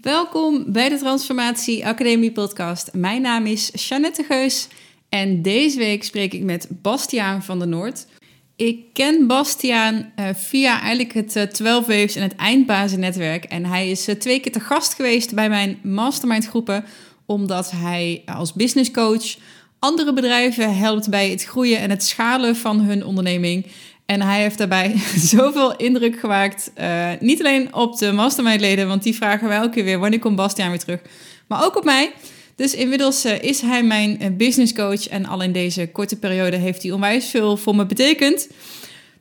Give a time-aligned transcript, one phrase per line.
[0.00, 2.92] Welkom bij de Transformatie Academie podcast.
[2.92, 4.68] Mijn naam is Jeannette Geus
[5.08, 8.06] en deze week spreek ik met Bastiaan van der Noord.
[8.56, 13.44] Ik ken Bastiaan uh, via eigenlijk het uh, 12 Waves en het Eindbazennetwerk.
[13.44, 16.84] En hij is uh, twee keer te gast geweest bij mijn mastermind groepen,
[17.26, 19.36] omdat hij als business coach
[19.78, 23.66] andere bedrijven helpt bij het groeien en het schalen van hun onderneming.
[24.10, 24.94] En hij heeft daarbij
[25.34, 26.70] zoveel indruk gemaakt.
[26.80, 30.36] Uh, niet alleen op de mastermind-leden, want die vragen wij elke keer weer: wanneer komt
[30.36, 31.00] Bastiaan weer terug?
[31.46, 32.12] Maar ook op mij.
[32.56, 35.08] Dus inmiddels uh, is hij mijn uh, business coach.
[35.08, 38.48] En al in deze korte periode heeft hij onwijs veel voor me betekend.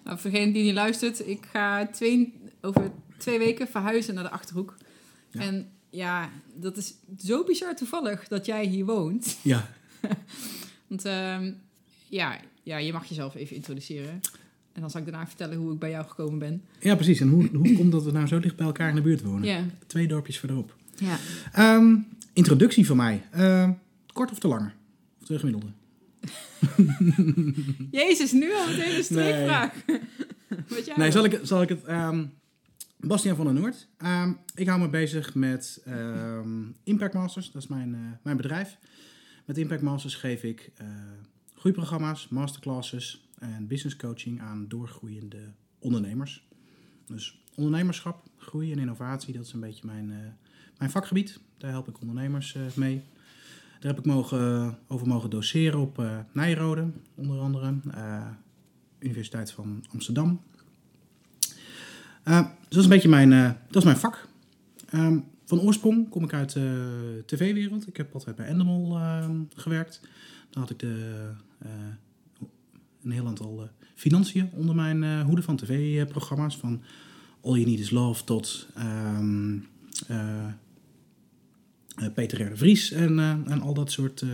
[0.04, 4.30] Nou, voor degene die niet luistert, ik ga twee, over twee weken verhuizen naar de
[4.30, 4.76] Achterhoek.
[5.30, 5.40] Ja.
[5.40, 9.36] En ja, dat is zo bizar toevallig dat jij hier woont.
[9.42, 9.70] Ja.
[10.88, 11.60] Want um,
[12.08, 14.20] ja, ja, je mag jezelf even introduceren.
[14.72, 16.62] En dan zal ik daarna vertellen hoe ik bij jou gekomen ben.
[16.80, 17.20] Ja, precies.
[17.20, 19.78] En hoe, hoe komt dat we nou zo dicht bij elkaar in de buurt wonen?
[19.86, 20.74] Twee dorpjes verderop.
[20.96, 21.18] Ja.
[21.76, 23.22] Um, introductie van mij.
[23.36, 23.70] Uh,
[24.12, 24.74] kort of te langer?
[25.20, 25.66] Of de gemiddelde?
[27.90, 29.72] Jezus, nu al meteen een streekvraag.
[30.68, 31.88] Nee, nee zal, ik, zal ik het...
[31.88, 32.32] Um,
[33.00, 33.88] Bastiaan van der Noord.
[34.04, 37.52] Um, ik hou me bezig met um, Impact Masters.
[37.52, 38.78] Dat is mijn, uh, mijn bedrijf.
[39.44, 40.88] Met Impact Masters geef ik uh,
[41.54, 46.48] groeiprogramma's, masterclasses en business coaching aan doorgroeiende ondernemers.
[47.06, 50.16] Dus ondernemerschap, groei en innovatie, dat is een beetje mijn, uh,
[50.78, 51.40] mijn vakgebied.
[51.58, 53.04] Daar help ik ondernemers mee.
[53.80, 57.74] Daar heb ik mogen, over mogen doseren op uh, Nijrode, onder andere.
[57.94, 58.26] Uh,
[58.98, 60.40] Universiteit van Amsterdam.
[62.24, 63.30] Uh, dus dat is een beetje mijn,
[63.66, 64.28] dat is mijn vak.
[64.94, 67.86] Um, van oorsprong kom ik uit de tv-wereld.
[67.86, 68.98] Ik heb altijd bij Endemol
[69.54, 70.00] gewerkt.
[70.50, 71.30] Dan had ik de,
[73.02, 76.56] een heel aantal financiën onder mijn hoede van tv-programma's.
[76.56, 76.82] Van
[77.42, 79.58] All You Need Is Love tot ehm,
[80.06, 80.52] eh, eh,
[82.14, 82.56] Peter R.
[82.56, 84.28] Vries en, eh, en al dat soort, eh,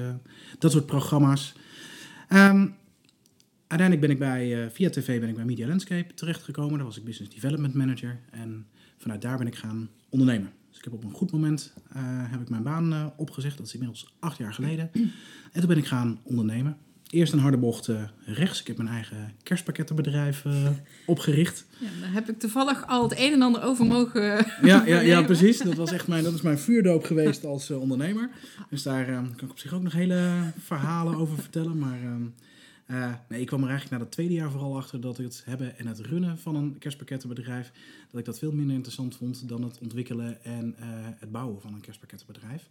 [0.58, 1.54] dat soort programma's.
[2.28, 2.68] Ehm,
[3.66, 6.76] uiteindelijk ben ik bij, eh, via tv ben ik bij Media Landscape terechtgekomen.
[6.76, 8.20] Daar was ik Business Development Manager.
[8.30, 8.66] En
[8.96, 10.52] vanuit daar ben ik gaan ondernemen.
[10.68, 13.56] Dus ik heb op een goed moment eh, heb ik mijn baan eh, opgezegd.
[13.56, 14.90] Dat is inmiddels acht jaar geleden.
[15.52, 16.76] En toen ben ik gaan ondernemen.
[17.10, 18.60] Eerst een harde bocht eh, rechts.
[18.60, 20.68] Ik heb mijn eigen kerstpakkettenbedrijf eh,
[21.06, 21.66] opgericht.
[21.78, 24.22] Ja, daar heb ik toevallig al het een en ander over mogen.
[24.62, 25.58] Ja, ja, ja, precies.
[25.58, 28.30] Dat, was echt mijn, dat is mijn vuurdoop geweest als eh, ondernemer.
[28.70, 31.78] Dus daar eh, kan ik op zich ook nog hele verhalen over vertellen.
[31.78, 32.22] Maar ehm,
[32.86, 35.42] eh, nee, ik kwam er eigenlijk na het tweede jaar vooral achter dat ik het
[35.44, 37.72] hebben en het runnen van een kerstpakkettenbedrijf,
[38.10, 40.74] dat ik dat veel minder interessant vond dan het ontwikkelen en
[41.18, 42.62] het bouwen van een kerstpakkettenbedrijf.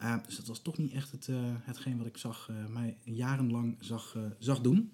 [0.00, 2.96] Eh, dus dat was toch niet echt het, eh, hetgeen wat ik zag, eh, mij
[3.04, 4.92] jarenlang zag, zag doen.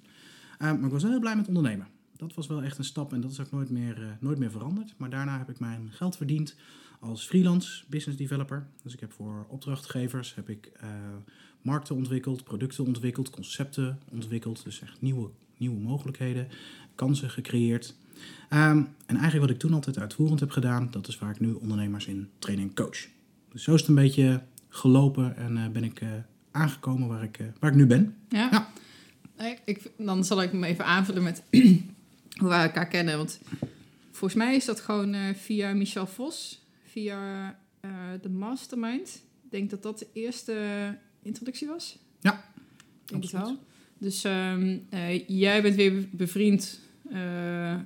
[0.58, 1.86] Maar ik was heel blij met ondernemen.
[2.16, 4.94] Dat was wel echt een stap en dat is ook nooit meer, nooit meer veranderd.
[4.96, 6.56] Maar daarna heb ik mijn geld verdiend
[7.00, 8.66] als freelance business developer.
[8.82, 10.72] Dus ik heb voor opdrachtgevers heb ik,
[11.62, 14.64] markten ontwikkeld, producten ontwikkeld, concepten ontwikkeld.
[14.64, 16.48] Dus echt nieuwe, nieuwe mogelijkheden,
[16.94, 17.94] kansen gecreëerd.
[18.48, 21.52] Ehm, en eigenlijk wat ik toen altijd uitvoerend heb gedaan, dat is waar ik nu
[21.52, 23.06] ondernemers in train en coach.
[23.52, 26.08] Dus zo is het een beetje gelopen en eh, ben ik eh,
[26.50, 28.16] aangekomen waar ik, eh, waar ik nu ben.
[28.28, 28.48] Ja.
[28.50, 28.68] Ja.
[29.38, 31.42] Nee, Ik, dan zal ik hem even aanvullen met
[32.40, 33.16] hoe wij elkaar kennen.
[33.16, 33.40] Want
[34.10, 37.58] volgens mij is dat gewoon via Michel Vos, via
[38.22, 39.22] de Mastermind.
[39.44, 40.54] Ik denk dat dat de eerste
[41.22, 41.98] introductie was.
[42.20, 42.40] Ja, Ik
[43.10, 43.46] denk absoluut.
[43.46, 43.58] wel.
[43.98, 46.80] Dus ehm, eh, jij bent weer bevriend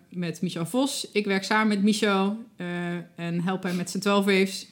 [0.08, 1.10] met Michel Vos.
[1.12, 2.44] Ik werk samen met Michel
[3.16, 4.68] en help hem met zijn 12 waves.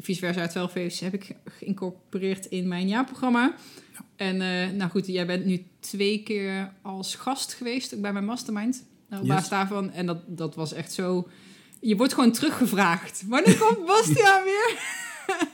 [0.00, 3.54] Vice versa, 12 waves heb ik ge- geïncorporeerd in mijn jaarprogramma.
[4.16, 8.84] En eh, nou goed, jij bent nu twee keer als gast geweest bij mijn mastermind.
[9.08, 9.36] Nou, op Yes.
[9.36, 9.90] basis daarvan.
[9.90, 11.28] En dat, dat was echt zo...
[11.80, 13.24] Je wordt gewoon teruggevraagd.
[13.26, 14.78] Wanneer komt Bastiaan weer?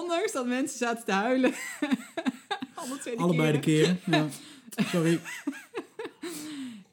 [0.00, 1.52] Ondanks dat mensen zaten te huilen.
[2.74, 4.00] Alle tweede Allebei de keren.
[4.04, 4.30] keren.
[4.76, 4.84] Ja.
[4.84, 5.20] Sorry.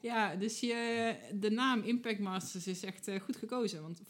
[0.00, 3.82] Ja, dus je, de naam Impact Masters is echt eh, goed gekozen.
[3.82, 4.00] Want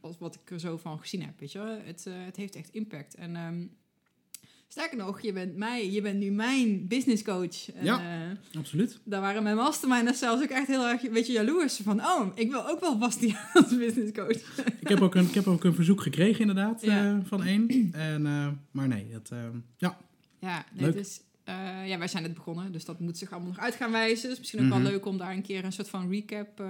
[0.00, 2.68] als wat ik er zo van gezien heb, weet je het, eh, het heeft echt
[2.72, 3.14] impact.
[3.14, 3.64] En ehm,
[4.68, 7.72] sterker nog, je bent, mij, je bent nu mijn business coach.
[7.74, 8.00] En, Ja.
[8.30, 9.00] eh, Absoluut.
[9.04, 12.00] daar waren mijn masterminders zelfs ook echt heel erg een beetje jaloers van.
[12.00, 14.58] Oh, ik wil ook wel Bastiaan als business coach.
[14.80, 17.04] Ik heb ook een, ik heb ook een verzoek gekregen inderdaad Ja.
[17.18, 17.88] eh, van één.
[17.92, 18.22] En,
[18.70, 19.30] maar nee, dat,
[19.76, 19.98] ja.
[20.40, 20.94] Ja, nee, Leuk.
[20.94, 21.20] dus
[21.86, 24.28] ja, wij zijn net begonnen, dus dat moet zich allemaal nog uit gaan wijzen.
[24.28, 24.82] Dus misschien ook Mhm.
[24.82, 26.62] wel leuk om daar een keer een soort van recap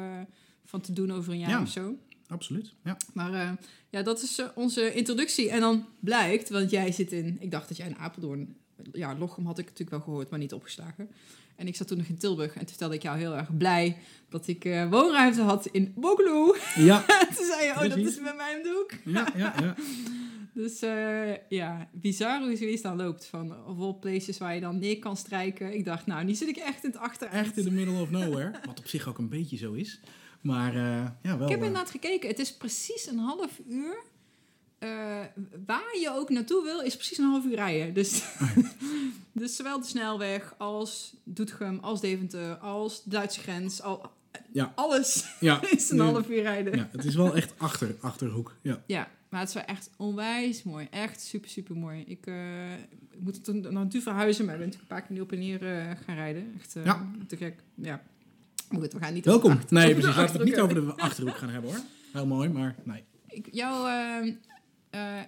[0.64, 1.62] van te doen over een jaar Ja.
[1.62, 1.98] of zo.
[2.30, 2.74] Absoluut.
[2.84, 2.96] Ja.
[3.12, 3.50] Maar eh,
[3.90, 5.50] ja, dat is eh, onze introductie.
[5.50, 7.36] En dan blijkt, want jij zit in...
[7.40, 8.56] Ik dacht dat jij in Apeldoorn...
[8.92, 11.10] Ja, Lochem had ik natuurlijk wel gehoord, maar niet opgeslagen.
[11.56, 12.52] En ik zat toen nog in Tilburg.
[12.52, 13.96] En toen vertelde ik jou heel erg blij
[14.28, 16.56] dat ik eh, woonruimte had in Bogelo.
[16.74, 17.04] Ja,
[17.36, 19.14] toen zei je, oh, dat is bij mij om de hoek.
[19.14, 19.74] ja, ja, ja.
[20.54, 20.80] Dus
[21.48, 23.26] ja, bizar hoe zoiets dan loopt.
[23.26, 25.74] Van all places waar je dan neer kan strijken.
[25.74, 27.46] Ik dacht, nou, nu zit ik echt in het achteruit.
[27.46, 28.50] Echt in the middle of nowhere.
[28.64, 30.00] Wat op zich ook een beetje zo is.
[30.40, 31.46] Maar eh, ja, wel.
[31.46, 32.28] Ik heb eh, inderdaad gekeken.
[32.28, 34.02] Het is precies een half uur.
[34.78, 34.88] Eh,
[35.66, 37.94] waar je ook naartoe wil, is precies een half uur rijden.
[37.94, 38.22] Dus,
[39.32, 43.82] dus zowel de snelweg als Doetinchem, als Deventer, als de Duitse grens.
[43.82, 44.10] Al,
[44.52, 44.72] Ja.
[44.74, 46.72] Alles ja, is een half uur rijden.
[46.72, 46.78] Ja.
[46.78, 48.56] Ja, het is wel echt achter, achterhoek.
[48.62, 49.08] Ja.
[49.28, 50.86] maar het is wel echt onwijs mooi.
[50.90, 52.04] Echt super, super mooi.
[52.06, 52.34] Ik eh,
[53.18, 55.96] moet nog naartoe verhuizen, maar ik ben natuurlijk een paar keer nu op en neer
[56.06, 56.54] gaan rijden.
[56.60, 57.10] Echt Ja.
[57.26, 57.62] te gek.
[57.74, 58.02] Ja.
[58.70, 59.52] Maar goed, we gaan niet Welkom.
[59.52, 60.16] over Nee, precies.
[60.16, 61.80] Laten we het niet over de achterhoek gaan hebben hoor.
[62.12, 63.04] Heel mooi, maar nee.
[63.28, 64.32] Ik, jou, ehm,
[64.90, 65.24] eh,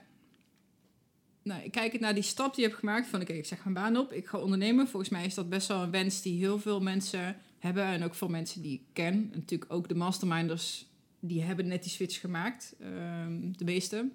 [1.43, 3.75] nou, ik kijk naar die stap die je hebt gemaakt van oké, ik zeg mijn
[3.75, 4.89] baan op, ik ga ondernemen.
[4.89, 8.15] Volgens mij is dat best wel een wens die heel veel mensen hebben en ook
[8.15, 9.15] veel mensen die ik ken.
[9.15, 10.87] En natuurlijk ook de masterminders,
[11.21, 14.11] die hebben net die switch gemaakt, ehm, de meeste.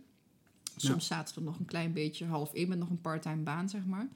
[0.76, 3.86] Soms zaten er nog een klein beetje half in met nog een parttime baan, zeg
[3.86, 4.08] maar.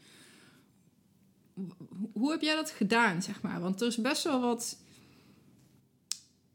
[2.13, 3.59] Hoe heb jij dat gedaan, zeg maar?
[3.59, 4.77] Want er is best wel wat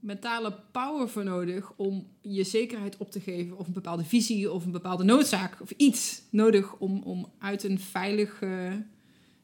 [0.01, 4.65] mentale power voor nodig om je zekerheid op te geven of een bepaalde visie of
[4.65, 8.83] een bepaalde noodzaak of iets nodig om, om uit een veilige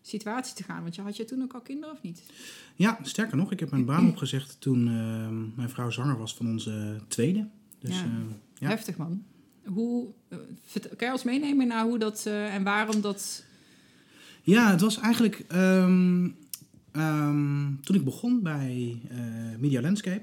[0.03, 0.83] situatie te gaan.
[0.83, 2.23] Want je had je toen ook al kinderen of niet?
[2.77, 6.47] Ja, sterker nog, ik heb mijn baan opgezegd toen eh, mijn vrouw zwanger was van
[6.49, 7.49] onze tweede.
[7.79, 8.07] Dus Ja.
[8.59, 8.69] Ja.
[8.69, 9.23] Heftig man.
[9.65, 10.09] Hoe,
[10.63, 13.45] vert- kan je ons meenemen naar hoe dat eh, en waarom dat...
[14.43, 16.29] Ja, het was eigenlijk ehm,
[16.93, 19.19] ehm, toen ik begon bij eh,
[19.59, 20.23] Media Landscape.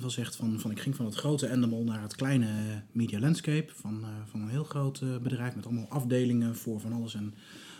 [0.00, 2.48] Was echt van, van, ik ging van het grote Endemol naar het kleine
[2.92, 3.72] Media Landscape.
[3.74, 7.34] Van, eh, van een heel groot eh, bedrijf met allemaal afdelingen voor van alles en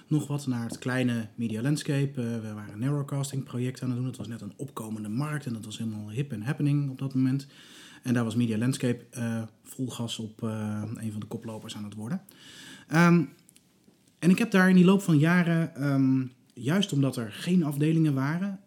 [0.06, 0.46] nog wat.
[0.46, 2.22] Naar het kleine Media Landscape.
[2.22, 4.06] Eh, we waren een narrowcasting project aan het doen.
[4.06, 7.14] Het was net een opkomende markt en dat was helemaal hip en happening op dat
[7.14, 7.46] moment.
[8.02, 11.94] En daar was Media Landscape uh, vol gas op een van de koplopers aan het
[11.94, 12.22] worden.
[12.88, 13.22] Ehm,
[14.18, 18.14] en ik heb daar in die loop van jaren, ehm, juist omdat er geen afdelingen
[18.14, 18.60] waren,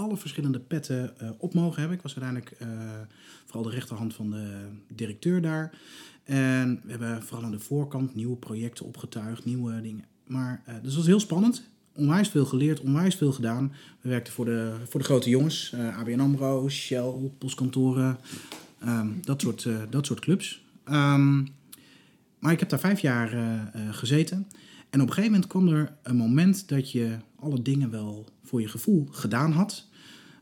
[0.00, 1.96] alle verschillende petten op mogen hebben.
[1.96, 2.56] Ik was uiteindelijk
[3.44, 5.72] vooral de rechterhand van de directeur daar.
[6.30, 10.04] En we hebben vooral aan de voorkant nieuwe projecten opgetuigd, nieuwe dingen.
[10.26, 11.62] Maar, uh, dus dat was heel spannend.
[11.92, 13.72] Onwijs veel geleerd, onwijs veel gedaan.
[14.00, 15.72] We werkten voor de, voor de grote jongens.
[15.74, 18.18] Uh, eh, ABN AMRO, Shell, postkantoren.
[18.84, 20.64] Um, dat, soort, uh, dat soort clubs.
[20.84, 21.48] Um,
[22.38, 23.28] maar ik heb daar vijf jaar
[23.90, 24.46] gezeten.
[24.90, 28.60] En op een gegeven moment kwam er een moment dat je alle dingen wel voor
[28.60, 29.88] je gevoel gedaan had.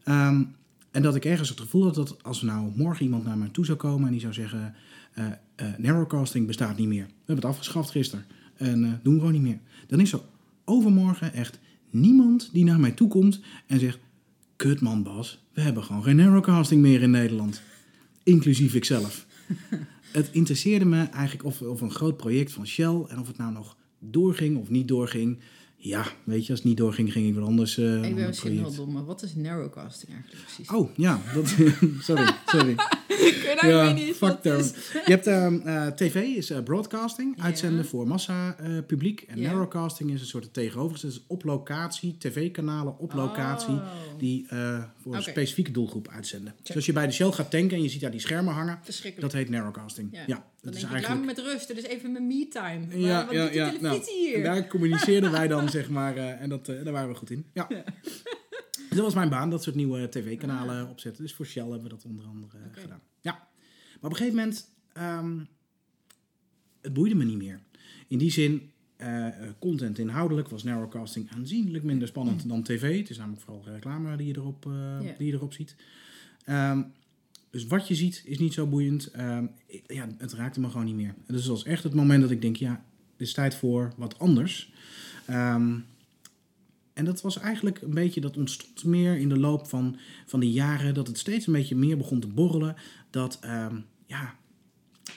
[0.09, 0.57] Um,
[0.91, 3.65] en dat ik ergens het gevoel had dat als nou morgen iemand naar me toe
[3.65, 4.75] zou komen en die zou zeggen:
[5.19, 7.05] uh, uh, narrowcasting bestaat niet meer.
[7.05, 8.25] We hebben het afgeschaft gisteren
[8.57, 9.59] en uh, doen we gewoon niet meer.
[9.87, 10.21] Dan is er
[10.65, 11.59] overmorgen echt
[11.91, 13.99] niemand die naar mij toe komt en zegt:
[14.57, 17.63] Kut man, Bas, we hebben gewoon geen narrowcasting meer in Nederland.
[18.23, 19.27] Inclusief ikzelf.
[20.13, 23.53] het interesseerde me eigenlijk of, of een groot project van Shell en of het nou
[23.53, 25.39] nog doorging of niet doorging.
[25.81, 27.77] Ja, weet je, als het niet doorging, ging ik wel anders.
[27.77, 30.71] Uh, ik ben misschien heel dom, maar wat is narrowcasting eigenlijk precies?
[30.71, 31.49] Oh, ja, dat,
[32.09, 32.71] sorry, sorry.
[33.09, 34.73] ik weet ja, niet fuck is.
[35.05, 38.57] Je hebt uh, tv, is uh, broadcasting, uitzenden voor massa
[38.87, 39.21] publiek.
[39.21, 43.93] En narrowcasting is een soort tegenovergestelde, dus op locatie, tv-kanalen op locatie, oh.
[44.19, 44.47] die
[45.03, 46.53] voor een specifieke doelgroep uitzenden.
[46.57, 46.67] Check.
[46.67, 48.79] Dus als je bij de Shell gaat tanken en je ziet daar die schermen hangen,
[49.19, 50.19] dat heet narrowcasting.
[50.27, 50.45] Ja.
[50.73, 51.25] Dat is eigenlijk...
[51.25, 52.99] met rust, dus even mijn me-time.
[52.99, 53.73] Ja, wat ja, ja.
[53.81, 54.43] Nou, hier?
[54.43, 57.47] Daar communiceerden wij dan, zeg maar, uh, en dat, uh, daar waren we goed in.
[57.53, 57.67] Ja.
[57.69, 57.85] ja.
[58.91, 60.91] dat was mijn baan, dat soort nieuwe tv-kanalen ah.
[60.91, 61.23] opzetten.
[61.23, 62.83] Dus voor Shell hebben we dat onder andere okay.
[62.83, 63.01] gedaan.
[63.21, 63.33] Ja.
[63.33, 65.49] Maar op een gegeven moment, um,
[66.81, 67.61] het boeide me niet meer.
[68.09, 69.27] In die zin, uh,
[69.59, 72.49] content inhoudelijk was narrowcasting aanzienlijk minder spannend mm.
[72.49, 72.99] dan tv.
[72.99, 75.19] Het is namelijk vooral reclame die je erop, yeah.
[75.19, 75.77] die je erop ziet.
[76.49, 76.93] Um,
[77.51, 79.11] dus wat je ziet is niet zo boeiend.
[79.17, 79.39] Uh,
[79.87, 81.15] ja, het raakte me gewoon niet meer.
[81.27, 84.19] Dus dat was echt het moment dat ik denk, ja, het is tijd voor wat
[84.19, 84.73] anders.
[85.31, 85.85] Um,
[86.93, 90.51] en dat was eigenlijk een beetje, dat ontstond meer in de loop van, van de
[90.51, 92.77] jaren, dat het steeds een beetje meer begon te borrelen.
[93.11, 94.35] Dat, um, ja,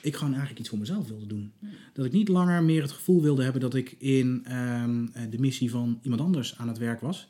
[0.01, 1.51] ik gewoon eigenlijk iets voor mezelf wilde doen.
[1.93, 5.71] Dat ik niet langer meer het gevoel wilde hebben dat ik in um, de missie
[5.71, 7.29] van iemand anders aan het werk was.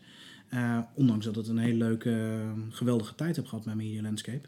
[0.54, 4.48] Uh, ondanks dat het een hele leuke, geweldige tijd heb gehad met Media Landscape.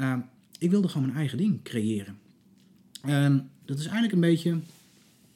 [0.00, 0.16] Uh,
[0.58, 2.18] ik wilde gewoon mijn eigen ding creëren.
[3.02, 4.58] En dat is eigenlijk een beetje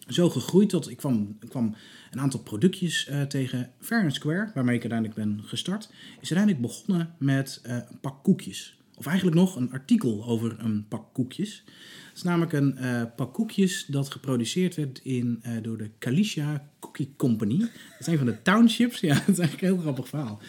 [0.09, 1.75] zo gegroeid dat ik kwam, kwam
[2.11, 3.71] een aantal productjes uh, tegen.
[3.81, 5.89] Fair Square, waarmee ik uiteindelijk ben gestart,
[6.21, 8.79] is uiteindelijk begonnen met uh, een pak koekjes.
[8.97, 11.63] Of eigenlijk nog een artikel over een pak koekjes.
[12.09, 17.15] Het is namelijk een uh, pak koekjes dat geproduceerd werd in, door de Kalisha Cookie
[17.17, 17.59] Company.
[17.59, 19.01] Dat is een van de townships.
[19.01, 20.41] Ja, dat is eigenlijk een heel grappig verhaal.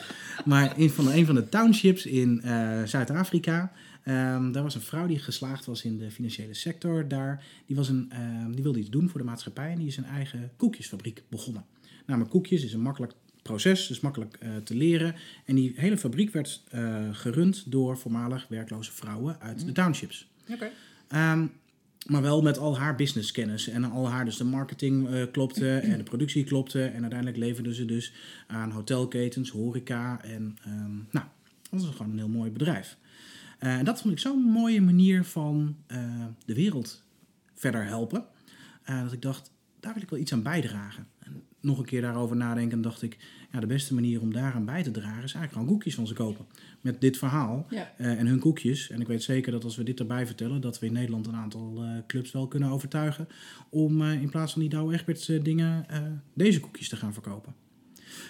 [0.45, 2.41] Maar een van de, een van de townships in
[2.85, 3.71] Zuid-Afrika.
[4.07, 7.43] Um, daar was een vrouw die geslaagd was in de financiële sector daar.
[7.65, 10.05] Die, was een, um, die wilde iets doen voor de maatschappij en die is een
[10.05, 11.65] eigen koekjesfabriek begonnen.
[12.05, 15.15] Namelijk koekjes is een makkelijk proces, dus makkelijk uh, te leren.
[15.45, 19.73] En die hele fabriek werd uh, gerund door voormalig werkloze vrouwen uit de mm.
[19.73, 20.27] townships.
[20.49, 20.71] Okay.
[21.33, 21.51] Um,
[22.07, 23.67] maar wel met al haar businesskennis.
[23.67, 26.83] En al haar, dus de marketing uh, klopte en de productie klopte.
[26.83, 28.13] En uiteindelijk leverden ze dus
[28.47, 30.23] aan hotelketens, horeca.
[30.23, 30.57] En
[31.11, 31.25] nou,
[31.69, 32.97] dat was gewoon een heel mooi bedrijf.
[33.59, 37.03] Eh, en dat vond ik zo'n mooie manier van eh, de wereld
[37.53, 38.25] verder helpen.
[38.89, 41.07] Uh, dat ik dacht, daar wil ik wel iets aan bijdragen.
[41.19, 43.17] En nog een keer daarover nadenken, dacht ik,
[43.51, 46.13] ja, de beste manier om daaraan bij te dragen is eigenlijk gewoon koekjes van ze
[46.13, 46.45] kopen.
[46.81, 48.89] Met dit verhaal en hun koekjes.
[48.89, 51.35] En ik weet zeker dat als we dit erbij vertellen, dat we in Nederland een
[51.35, 53.27] aantal clubs wel kunnen overtuigen
[53.69, 55.85] om in plaats van die Douwe Egberts dingen
[56.33, 57.55] deze koekjes te gaan verkopen.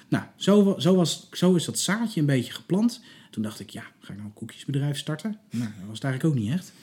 [0.07, 3.01] Nou, zo, zo, was, zo is dat zaadje een beetje geplant.
[3.35, 5.37] Toen dacht ik, ja, ga ik nou een koekjesbedrijf starten?
[5.51, 6.73] Nou, dat was het eigenlijk ook niet echt.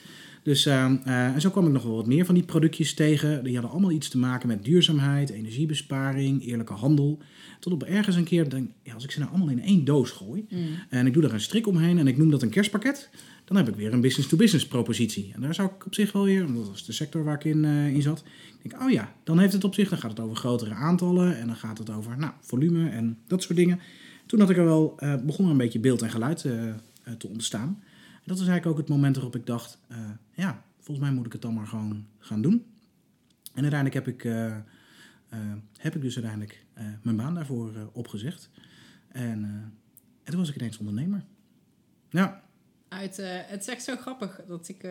[0.43, 3.45] Dus, uh, uh, en zo kwam ik nog wel wat meer van die productjes tegen.
[3.45, 7.19] Die hadden allemaal iets te maken met duurzaamheid, energiebesparing, eerlijke handel.
[7.61, 10.11] Tot op ergens een keer denk ja, als ik ze nou allemaal in één doos
[10.11, 10.47] gooi...
[10.49, 10.67] Mm.
[10.89, 13.11] en ik doe er een strik omheen en ik noem dat een kerstpakket...
[13.45, 15.33] dan heb ik weer een business-to-business propositie.
[15.35, 17.65] En daar zou ik op zich wel weer, dat was de sector waar ik in,
[17.65, 18.25] uh, in zat...
[18.63, 21.39] Ik denk, oh ja, dan heeft het op zich, dan gaat het over grotere aantallen...
[21.39, 23.81] en dan gaat het over nou, volume en dat soort dingen...
[24.27, 26.75] Toen had ik er wel, uh, begon een beetje beeld en geluid uh, uh,
[27.19, 27.83] te ontstaan.
[28.25, 29.79] Dat was eigenlijk ook het moment waarop ik dacht,
[30.35, 32.65] ja, volgens mij moet ik het dan maar gewoon gaan doen.
[33.55, 34.23] En uiteindelijk heb ik,
[35.79, 36.65] heb ik dus uiteindelijk
[37.03, 38.51] mijn baan daarvoor opgezegd.
[39.09, 39.45] En,
[40.23, 41.25] en toen was ik ineens ondernemer.
[42.11, 42.43] Ja.
[42.89, 44.85] Uit, het is echt zo grappig dat ik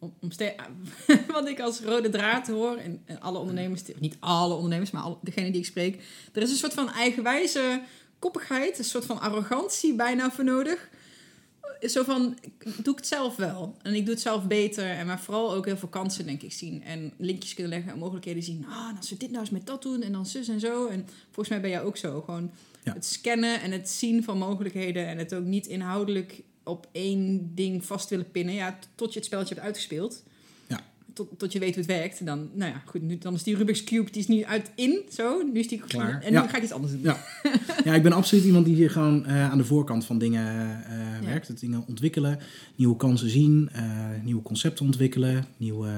[0.00, 0.28] om, om
[1.32, 5.18] wat ik als rode draad hoor, en, en, alle ondernemers, niet alle ondernemers, maar alle,
[5.22, 6.02] degene die ik spreek,
[6.32, 7.82] er is een soort van eigenwijze
[8.20, 10.88] koppigheid, een soort van arrogantie bijna voor nodig.
[11.82, 13.76] zo van, doe ik het zelf wel.
[13.82, 14.90] En ik doe het zelf beter.
[14.90, 16.82] En maar vooral ook heel veel kansen, denk ik, zien.
[16.84, 18.66] En linkjes kunnen leggen en mogelijkheden zien.
[18.68, 20.86] Ah, als we dit nou eens met dat doen en dan zus en zo.
[20.86, 22.20] En volgens mij ben jij ook zo.
[22.20, 22.50] Gewoon
[22.84, 22.92] Ja.
[22.92, 25.06] het scannen en het zien van mogelijkheden.
[25.06, 28.54] En het ook niet inhoudelijk op één ding vast willen pinnen.
[28.54, 30.22] Ja, tot je het spelletje hebt uitgespeeld.
[31.20, 32.26] Tot, tot je weet hoe het werkt.
[32.26, 35.02] Dan, nou ja, goed, nu, dan is die Rubik's Cube, die is nu uit in,
[35.12, 35.42] zo.
[35.52, 36.22] Nu is die Klaar.
[36.22, 36.46] En nu Ja.
[36.46, 37.02] ga ik iets anders doen.
[37.02, 37.24] Ja.
[37.84, 40.44] ja, ik ben absoluut iemand die hier gewoon eh, aan de voorkant van dingen
[40.84, 41.48] eh, werkt.
[41.48, 42.38] Het dingen ontwikkelen,
[42.74, 43.84] nieuwe kansen zien, eh,
[44.22, 45.88] nieuwe concepten ontwikkelen, nieuwe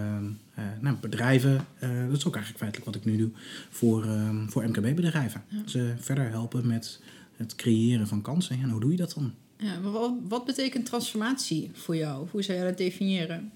[0.80, 1.66] nou, bedrijven.
[1.80, 3.30] Dat is ook eigenlijk feitelijk wat ik nu doe
[3.70, 5.42] voor, ehm, voor MKB-bedrijven.
[5.66, 7.00] Ze verder helpen met
[7.36, 8.58] het creëren van kansen.
[8.62, 9.32] En hoe doe je dat dan?
[9.56, 12.26] Ja, wat, wat betekent transformatie voor jou?
[12.30, 13.52] Hoe zou jij dat definiëren?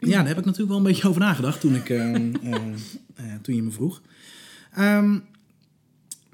[0.00, 2.54] Ja, daar heb ik natuurlijk wel een beetje over nagedacht toen, ik, ehm, eh,
[3.14, 4.02] eh, toen je me vroeg.
[4.72, 5.18] Ehm,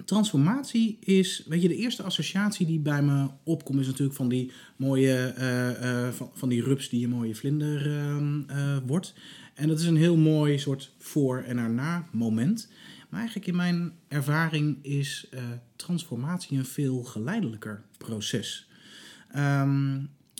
[0.05, 4.53] transformatie is, weet je, de eerste associatie die bij me opkomt is natuurlijk van die
[4.77, 9.15] mooie, eh, van, van die rups die een mooie vlinder ehm, eh, wordt.
[9.55, 12.69] En dat is een heel mooi soort voor- en erna moment.
[13.09, 15.29] Maar eigenlijk in mijn ervaring is
[15.77, 18.69] transformatie een veel geleidelijker proces.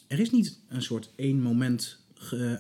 [0.07, 2.04] Er is niet een soort één moment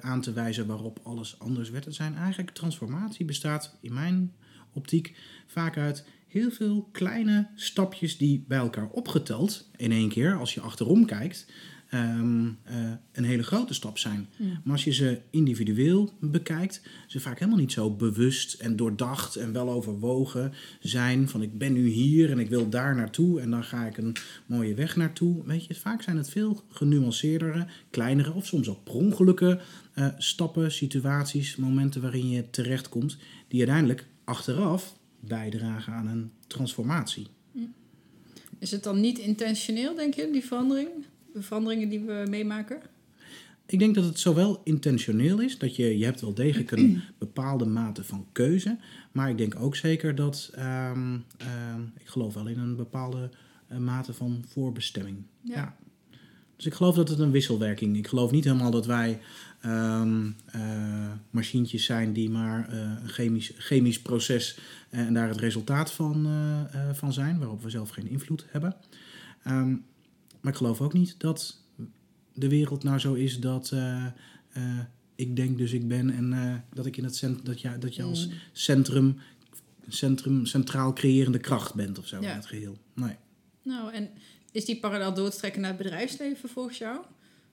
[0.00, 1.84] aan te wijzen waarop alles anders werd.
[1.84, 4.32] Het zijn eigenlijk transformatie bestaat in mijn
[4.72, 5.16] optiek
[5.46, 10.60] vaak uit heel veel kleine stapjes die bij elkaar opgeteld in één keer, als je
[10.60, 11.46] achterom kijkt,
[11.94, 14.28] ehm, eh, een hele grote stap zijn.
[14.38, 19.52] Maar als je ze individueel bekijkt, ze vaak helemaal niet zo bewust en doordacht en
[19.52, 23.64] wel overwogen zijn van ik ben nu hier en ik wil daar naartoe en dan
[23.64, 25.44] ga ik een mooie weg naartoe.
[25.44, 29.60] Weet je, vaak zijn het veel genuanceerdere, kleinere of soms ook prongelukken
[29.92, 33.16] eh, stappen, situaties, momenten waarin je terechtkomt
[33.48, 37.26] die uiteindelijk achteraf bijdragen aan een transformatie.
[38.58, 40.88] Is het dan niet intentioneel, denk je, die verandering?
[41.34, 42.80] De veranderingen die we meemaken?
[43.66, 47.66] Ik denk dat het zowel intentioneel is, dat je, je hebt wel degelijk een bepaalde
[47.66, 48.78] mate van keuze,
[49.12, 53.30] maar ik denk ook zeker dat, ehm, ehm, ik geloof wel in een bepaalde
[53.68, 55.16] eh, mate van voorbestemming.
[55.40, 55.54] Ja.
[55.54, 55.76] Ja.
[56.56, 57.96] Dus ik geloof dat het een wisselwerking.
[57.96, 59.20] Ik geloof niet helemaal dat wij
[59.60, 64.58] ehm eh, machientjes zijn die maar eh, een chemisch, chemisch proces
[64.90, 66.28] en daar het resultaat van,
[66.92, 68.76] van zijn, waarop we zelf geen invloed hebben.
[70.44, 71.62] Maar ik geloof ook niet dat
[72.34, 74.04] de wereld nou zo is dat eh,
[74.52, 74.78] eh,
[75.14, 77.94] ik denk dus ik ben en eh, dat ik in het cent dat, je, dat
[77.94, 78.32] je als Mm.
[78.52, 79.18] centrum,
[79.88, 82.30] centrum, centraal creërende kracht bent of zo Ja.
[82.30, 82.78] in het geheel.
[82.94, 83.16] Nee.
[83.62, 84.10] Nou, en
[84.52, 86.98] is die parallel doortrekken naar het bedrijfsleven volgens jou?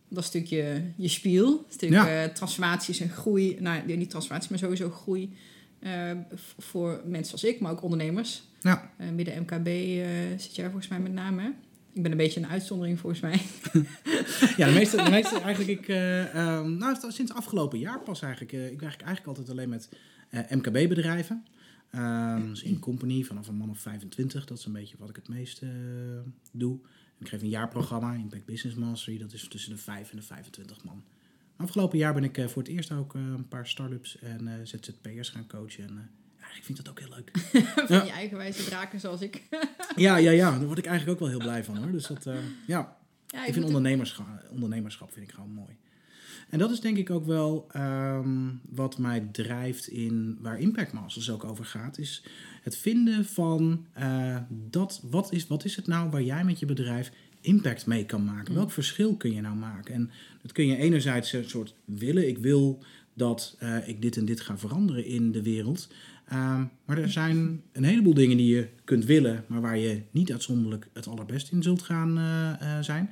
[0.07, 0.51] Dat is natuurlijk
[0.97, 1.65] je, je spiel.
[1.69, 2.29] Natuurlijk Ja.
[2.29, 3.57] transformaties en groei.
[3.59, 5.33] Nou, niet transformatie, maar sowieso groei.
[6.57, 8.43] voor mensen als ik, maar ook ondernemers.
[8.59, 8.91] Ja.
[9.13, 9.67] Midden MKB
[10.39, 11.53] zit jij volgens mij met name.
[11.93, 13.41] Ik ben een beetje een uitzondering volgens mij.
[14.57, 18.53] Ja, de meeste, de meeste eigenlijk, ik, eh, ehm, nou, sinds afgelopen jaar pas eigenlijk.
[18.53, 19.89] eh, ik werk eigenlijk altijd alleen met
[20.29, 21.45] eh, MKB-bedrijven.
[21.91, 25.15] Ehm, dus in company vanaf een man of 25, dat is een beetje wat ik
[25.15, 25.61] het meest
[26.51, 26.79] doe.
[27.19, 30.83] Ik geef een jaarprogramma, Impact Business Mastery, dat is tussen de 5 en de 25
[30.83, 31.03] man.
[31.55, 35.87] Afgelopen jaar ben ik voor het eerst ook een paar start-ups en ZZP'ers gaan coachen.
[35.87, 36.09] En,
[36.55, 37.31] ik vind dat ook heel leuk.
[37.87, 38.03] van Ja.
[38.03, 39.41] je eigenwijze draken zoals ik.
[39.95, 41.91] ja, ja, ja, daar word ik eigenlijk ook wel heel blij van hoor.
[41.91, 42.35] Dus dat, eh,
[42.67, 45.77] ja, Ja, ik vind ondernemerschap, ondernemerschap vind ik gewoon mooi.
[46.49, 51.29] En dat is denk ik ook wel ehm, wat mij drijft in waar Impact Masters
[51.29, 51.97] ook over gaat.
[51.97, 52.23] Is
[52.61, 56.65] het vinden van eh, dat, wat is, wat is het nou waar jij met je
[56.65, 57.11] bedrijf
[57.41, 58.53] impact mee kan maken?
[58.53, 59.93] Welk verschil kun je nou maken?
[59.93, 60.11] En
[60.41, 62.27] dat kun je enerzijds een soort willen.
[62.27, 62.83] Ik wil
[63.13, 65.87] dat eh, ik dit en dit ga veranderen in de wereld.
[66.31, 70.31] Ehm, maar er zijn een heleboel dingen die je kunt willen, maar waar je niet
[70.31, 73.09] uitzonderlijk het allerbest in zult gaan eh, eh, zijn.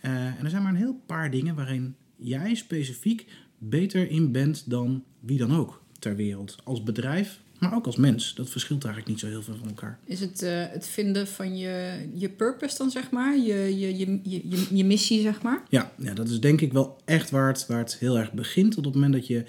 [0.00, 3.26] Eh, en er zijn maar een heel paar dingen waarin jij specifiek
[3.58, 6.56] beter in bent dan wie dan ook ter wereld.
[6.64, 8.34] Als bedrijf, maar ook als mens.
[8.34, 9.98] Dat verschilt eigenlijk niet zo heel veel van elkaar.
[10.04, 10.40] Is het
[10.72, 13.36] het vinden van je, je purpose dan, zeg maar?
[13.36, 15.62] Je, je, je, je, je, je missie, zeg maar?
[15.68, 18.76] Ja, ja, dat is denk ik wel echt waar het, waar het heel erg begint.
[18.76, 19.44] Op het moment dat je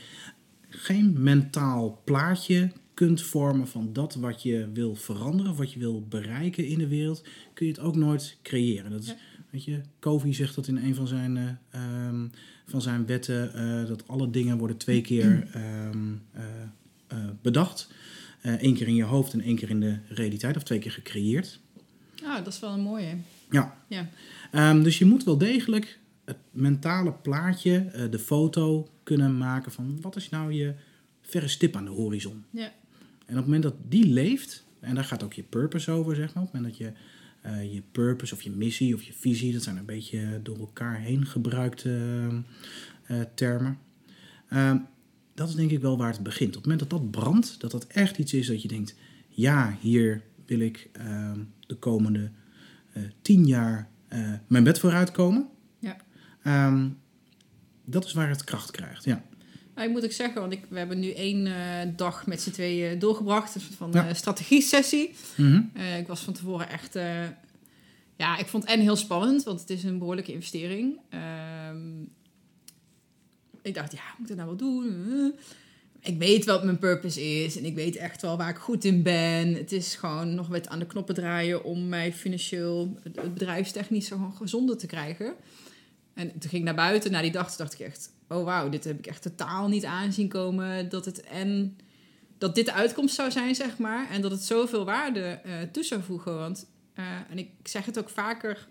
[0.69, 6.67] geen mentaal plaatje kunt vormen van dat wat je wil veranderen, wat je wil bereiken
[6.67, 8.91] in de wereld, kun je het ook nooit creëren.
[8.91, 9.15] Dat is, Ja.
[9.49, 12.27] weet je, Covey zegt dat in een van zijn, eh, ehm,
[12.65, 17.91] van zijn wetten, eh, dat alle dingen worden twee keer ehm, eh, bedacht.
[18.41, 21.59] Eén keer in je hoofd en één keer in de realiteit, of twee keer gecreëerd.
[22.23, 23.15] Ah, dat is wel een mooie.
[23.51, 24.09] Ja, Ja.
[24.51, 30.15] Ehm, dus je moet wel degelijk het mentale plaatje, de foto kunnen maken van wat
[30.15, 30.73] is nou je
[31.21, 32.43] verre stip aan de horizon.
[32.49, 32.71] Ja.
[33.33, 36.33] En op het moment dat die leeft, en daar gaat ook je purpose over, zeg
[36.33, 36.93] maar, op het moment dat je
[37.73, 39.53] je purpose of je missie of je visie.
[39.53, 41.99] Dat zijn een beetje door elkaar heen gebruikte
[43.35, 43.77] termen.
[44.49, 44.77] Ehm,
[45.33, 46.49] dat is denk ik wel waar het begint.
[46.49, 48.95] Op het moment dat dat brandt, dat dat echt iets is dat je denkt:
[49.29, 52.31] ja, hier wil ik ehm, de komende
[53.21, 53.89] tien jaar
[54.47, 55.47] mijn bed vooruit komen.
[55.79, 55.97] Ja.
[56.43, 56.89] Ehm,
[57.85, 59.23] dat is waar het kracht krijgt, ja.
[59.75, 62.99] Nou, moet ik zeggen, want ik, we hebben nu één uh, dag met z'n tweeën
[62.99, 63.55] doorgebracht.
[63.55, 64.07] Een soort van ja.
[64.07, 65.13] uh, strategie-sessie.
[65.35, 65.71] Mm -hmm.
[65.75, 66.93] uh, ik was van tevoren echt...
[68.17, 70.99] ja, ik vond het en heel spannend, want het is een behoorlijke investering.
[71.09, 72.01] Ehm,
[73.61, 75.35] ik dacht, ja, moet ik dat nou wel doen?
[76.01, 79.03] Ik weet wat mijn purpose is en ik weet echt wel waar ik goed in
[79.03, 79.53] ben.
[79.53, 82.97] Het is gewoon nog wat aan de knoppen draaien om mij financieel,
[83.33, 85.33] bedrijfstechnisch gewoon gezonder te krijgen.
[86.13, 88.83] En toen ging ik naar buiten, na die dag, dacht ik echt, oh wauw, dit
[88.83, 90.89] heb ik echt totaal niet aanzien komen.
[90.89, 91.77] Dat het en
[92.37, 94.09] dat dit de uitkomst zou zijn, zeg maar.
[94.09, 96.37] En dat het zoveel waarde uh, toe zou voegen.
[96.37, 98.67] Want, uh, en ik zeg het ook vaker,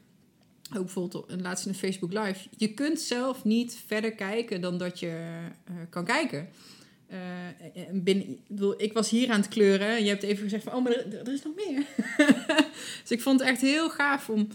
[0.77, 2.49] ook bijvoorbeeld laatst in een Facebook Live.
[2.57, 5.27] Je kunt zelf niet verder kijken dan dat je
[5.71, 6.49] uh, kan kijken.
[7.93, 8.39] binnen,
[8.77, 11.33] ik was hier aan het kleuren en je hebt even gezegd van, oh, maar er
[11.33, 11.87] is nog meer.
[13.03, 14.49] dus ik vond het echt heel gaaf om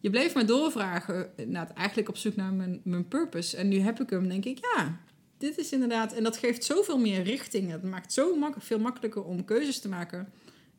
[0.00, 3.56] je bleef maar doorvragen, nou, eigenlijk op zoek naar mijn, mijn purpose.
[3.56, 5.00] En nu heb ik hem, denk ik, ja,
[5.38, 6.12] dit is inderdaad...
[6.12, 7.70] En dat geeft zoveel meer richting.
[7.70, 10.32] Het maakt zo mak veel makkelijker om keuzes te maken.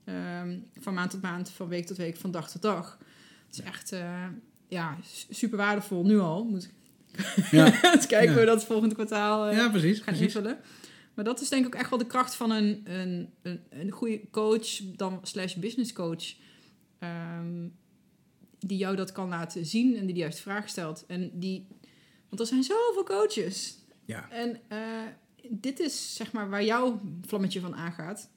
[0.06, 2.98] Um, van maand tot maand, van week tot week, van dag tot dag.
[3.48, 4.26] Het is echt uh,
[4.68, 4.98] ja,
[5.30, 6.44] super waardevol, nu al.
[6.44, 6.70] Moet
[7.52, 7.66] ja.
[7.94, 8.32] Eens kijken ja.
[8.32, 10.36] hoe we dat volgende kwartaal uh, ja, precies, gaan precies.
[10.36, 10.60] invullen.
[11.14, 13.92] Maar dat is denk ik ook echt wel de kracht van een, een, een, een
[13.92, 16.34] goede coach, dan slash business coach.
[17.00, 17.74] Um,
[18.66, 21.04] die jou dat kan laten zien en die de juiste vraag stelt.
[21.08, 21.68] En die,
[22.30, 23.78] want er zijn zoveel coaches.
[24.06, 24.30] Ja.
[24.30, 24.78] En uh,
[25.50, 28.30] dit is zeg maar waar jouw vlammetje van aangaat.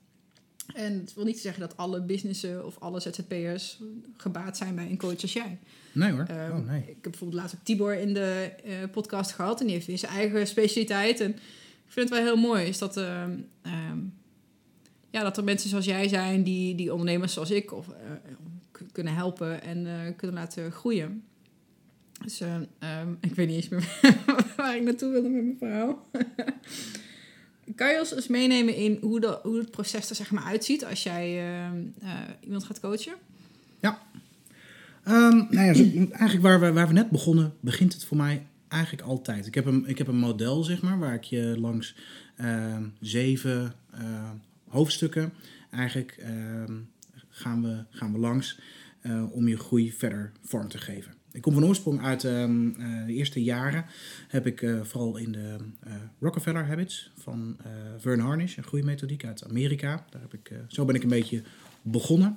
[0.75, 3.81] En het wil niet zeggen dat alle businessen of alle ZZP'ers
[4.17, 5.59] gebaat zijn bij een coach als jij.
[5.93, 6.27] Nee hoor.
[6.31, 6.81] Um, oh, nee.
[6.81, 9.61] Ik heb bijvoorbeeld laatst ook Tibor in de uh, podcast gehad.
[9.61, 11.21] En die heeft weer zijn eigen specialiteit.
[11.21, 12.65] En ik vind het wel heel mooi.
[12.65, 13.23] Is dat, uh,
[13.63, 14.15] um,
[15.11, 17.95] ja, dat er mensen zoals jij zijn, die, die ondernemers zoals ik, of uh,
[18.93, 21.25] kunnen helpen en uh, kunnen laten groeien.
[22.23, 24.01] Dus uh, um, ik weet niet eens meer
[24.57, 26.11] waar ik naartoe wilde met mijn verhaal.
[27.75, 30.85] kan je ons eens meenemen in hoe, de, hoe het proces er zeg maar uitziet
[30.85, 31.47] als jij
[32.03, 32.11] uh,
[32.41, 33.15] iemand gaat coachen?
[33.81, 33.99] Ja.
[35.09, 35.73] Um, nou ja,
[36.11, 39.47] eigenlijk waar we, waar we net begonnen, begint het voor mij eigenlijk altijd.
[39.47, 41.97] Ik heb een, ik heb een model, zeg maar, waar ik je langs
[43.01, 43.73] zeven
[44.69, 45.33] hoofdstukken
[45.71, 46.17] eigenlijk
[47.35, 48.59] gaan, we, gaan we langs.
[49.07, 51.15] Uh, om je groei verder vorm te geven.
[51.33, 53.85] Ik kom van oorsprong uit um, uh, de eerste jaren.
[54.29, 55.57] Heb ik uh, vooral in de
[56.21, 57.57] Rockefeller Habits van
[57.99, 60.05] Vern Harnish, een groeimethodiek uit Amerika.
[60.11, 61.43] Daar heb ik, zo ben ik een beetje
[61.83, 62.37] begonnen.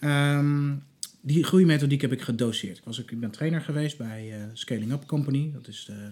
[0.00, 0.82] Um,
[1.20, 2.78] die groeimethodiek heb ik gedoseerd.
[2.78, 5.52] Ik, was, ik ben trainer geweest bij Scaling Up Company.
[5.52, 6.10] Dat is de,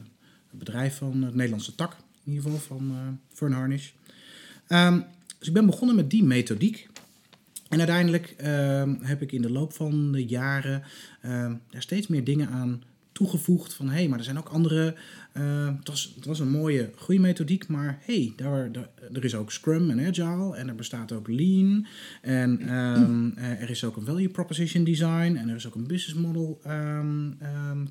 [0.50, 3.90] het bedrijf van het Nederlandse tak, in ieder geval, van Vern Harnish.
[4.68, 5.04] Um,
[5.38, 6.88] dus ik ben begonnen met die methodiek.
[7.68, 10.82] En uiteindelijk ehm, heb ik in de loop van de jaren
[11.24, 13.74] uh, er steeds meer dingen aan toegevoegd.
[13.74, 14.94] Van hé, hey, maar er zijn ook andere.
[15.36, 19.34] Uh, het, was, het was een mooie groeimethodiek, maar hé, hey, daar, daar, er is
[19.34, 21.86] ook Scrum en Agile en er bestaat ook Lean.
[22.22, 26.26] En um, er is ook een Value Proposition Design en er is ook een Business
[26.26, 26.60] Model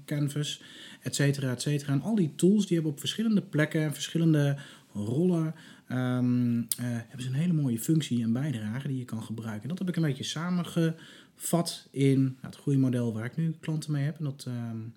[0.06, 0.62] Canvas,
[1.02, 1.94] et cetera, et cetera.
[1.94, 4.58] En al die tools die hebben op verschillende plekken, verschillende
[4.94, 5.54] rollen
[5.92, 9.70] um, uh, hebben ze een hele mooie functie en bijdrage die je kan gebruiken.
[9.70, 14.04] dat heb ik een beetje samengevat in nou, het groeimodel waar ik nu klanten mee
[14.04, 14.18] heb.
[14.18, 14.94] En dat um,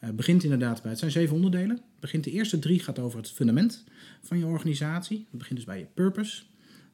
[0.00, 1.76] uh, begint inderdaad bij, het zijn zeven onderdelen.
[1.76, 3.84] Het begint de eerste drie gaat over het fundament
[4.22, 5.26] van je organisatie.
[5.30, 6.42] Het begint dus bij je purpose.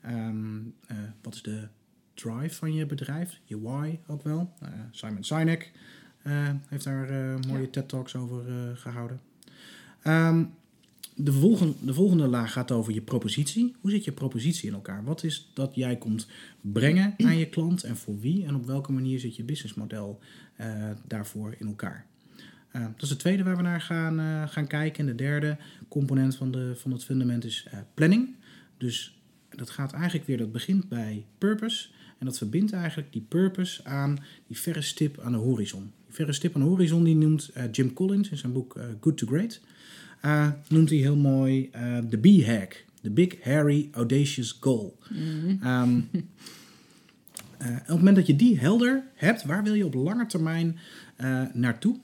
[0.06, 1.68] Um, uh, wat is de
[2.14, 3.40] drive van je bedrijf?
[3.44, 4.52] Je why ook wel.
[4.90, 5.72] Simon Sinek
[6.68, 7.70] heeft daar mooie ja.
[7.70, 8.44] TED-talks over
[8.76, 9.20] gehouden.
[10.04, 10.54] Um,
[11.24, 13.74] de, volgende, de volgende laag gaat over je propositie.
[13.80, 15.04] Hoe zit je propositie in elkaar?
[15.04, 16.26] Wat is dat jij komt
[16.60, 18.44] brengen aan je klant en voor wie?
[18.44, 20.18] En op welke manier zit je businessmodel
[20.60, 22.06] uh, daarvoor in elkaar?
[22.72, 25.00] Uh, dat is het tweede waar we naar gaan, uh, gaan kijken.
[25.00, 25.56] En de derde
[25.88, 28.34] component van, de, van het fundament is planning.
[28.78, 31.88] Dus dat gaat eigenlijk weer, dat begint bij purpose.
[32.18, 35.92] En dat verbindt eigenlijk die purpose aan die verre stip aan de horizon.
[36.06, 39.26] Die verre stip aan de horizon die noemt Jim Collins in zijn boek Good to
[39.26, 39.60] Great
[40.68, 42.84] noemt hij heel mooi uh, de B-hack.
[43.00, 44.98] De Big Hairy Audacious Goal.
[45.08, 45.60] Mm.
[45.66, 50.26] Um, uh, op het moment dat je die helder hebt, waar wil je op lange
[50.26, 50.78] termijn
[51.52, 51.96] naartoe?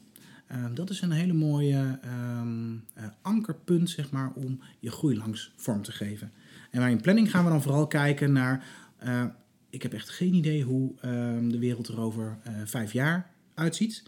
[0.75, 1.99] dat is een hele mooie
[2.41, 2.85] um,
[3.23, 6.33] ankerpunt, zeg maar, om je groei langs vorm te geven.
[6.71, 8.65] En bij een planning gaan we dan vooral kijken naar
[9.77, 14.03] ik heb echt geen idee hoe ehm, de wereld er over eh, vijf jaar uitziet.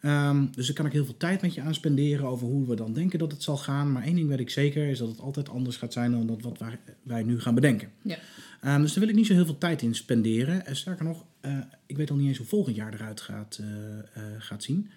[0.00, 2.76] Ehm, dus daar kan ik heel veel tijd met je aan spenderen over hoe we
[2.76, 3.92] dan denken dat het zal gaan.
[3.92, 6.42] Maar één ding weet ik zeker, is dat het altijd anders gaat zijn dan dat
[6.42, 7.90] wat wij, wij nu gaan bedenken.
[8.02, 8.18] Ja.
[8.60, 10.66] Ehm, dus daar wil ik niet zo heel veel tijd in spenderen.
[10.66, 13.98] En sterker nog, eh, ik weet al niet eens hoe volgend jaar eruit gaat, eh,
[13.98, 14.90] eh, gaat zien.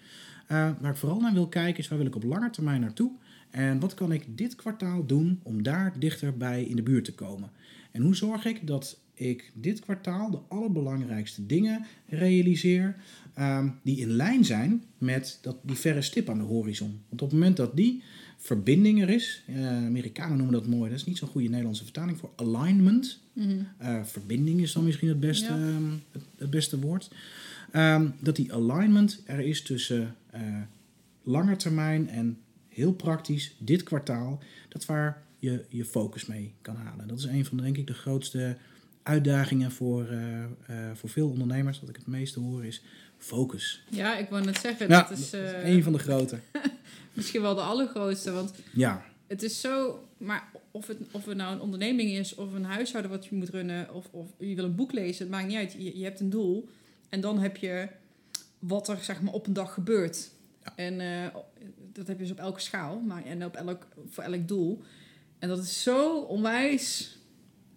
[0.52, 3.10] Eh, waar ik vooral naar wil kijken is waar wil ik op lange termijn naartoe.
[3.50, 7.50] En wat kan ik dit kwartaal doen om daar dichterbij in de buurt te komen?
[7.90, 12.96] En hoe zorg ik dat ik dit kwartaal de allerbelangrijkste dingen realiseer
[13.34, 17.00] ehm, die in lijn zijn met dat, die verre stip aan de horizon?
[17.08, 18.02] Want op het moment dat die
[18.36, 22.18] verbinding er is, eh, Amerikanen noemen dat mooi, dat is niet zo'n goede Nederlandse vertaling
[22.18, 23.20] voor alignment.
[23.32, 23.58] Mhm.
[23.78, 25.58] Eh, verbinding is dan misschien het beste, Ja.
[25.58, 27.10] ehm, het, het beste woord.
[27.70, 30.40] Ehm, dat die alignment er is tussen eh
[31.24, 34.42] lange termijn en heel praktisch dit kwartaal.
[34.68, 37.08] Dat waar je je focus mee kan halen.
[37.08, 38.56] Dat is een van de, denk ik, de grootste
[39.02, 40.50] uitdagingen voor, eh, eh,
[40.94, 41.80] voor veel ondernemers.
[41.80, 42.82] Wat ik het meeste hoor is
[43.18, 43.82] focus.
[43.88, 46.38] Ja, ik wou net zeggen, Ja, dat is dat is eh, een van de grote.
[47.12, 48.32] misschien wel de allergrootste.
[48.32, 52.52] Want Ja, het is zo, maar of het, of het nou een onderneming is of
[52.52, 55.46] een huishouden wat je moet runnen of, of je wil een boek lezen, het maakt
[55.46, 55.72] niet uit.
[55.72, 56.68] Je, je hebt een doel
[57.08, 57.88] en dan heb je
[58.58, 60.30] wat er zeg maar op een dag gebeurt.
[60.64, 60.72] Ja.
[60.76, 61.34] En eh,
[61.92, 64.82] dat heb je dus op elke schaal maar, en op elk, voor elk doel.
[65.38, 67.18] En dat is zo onwijs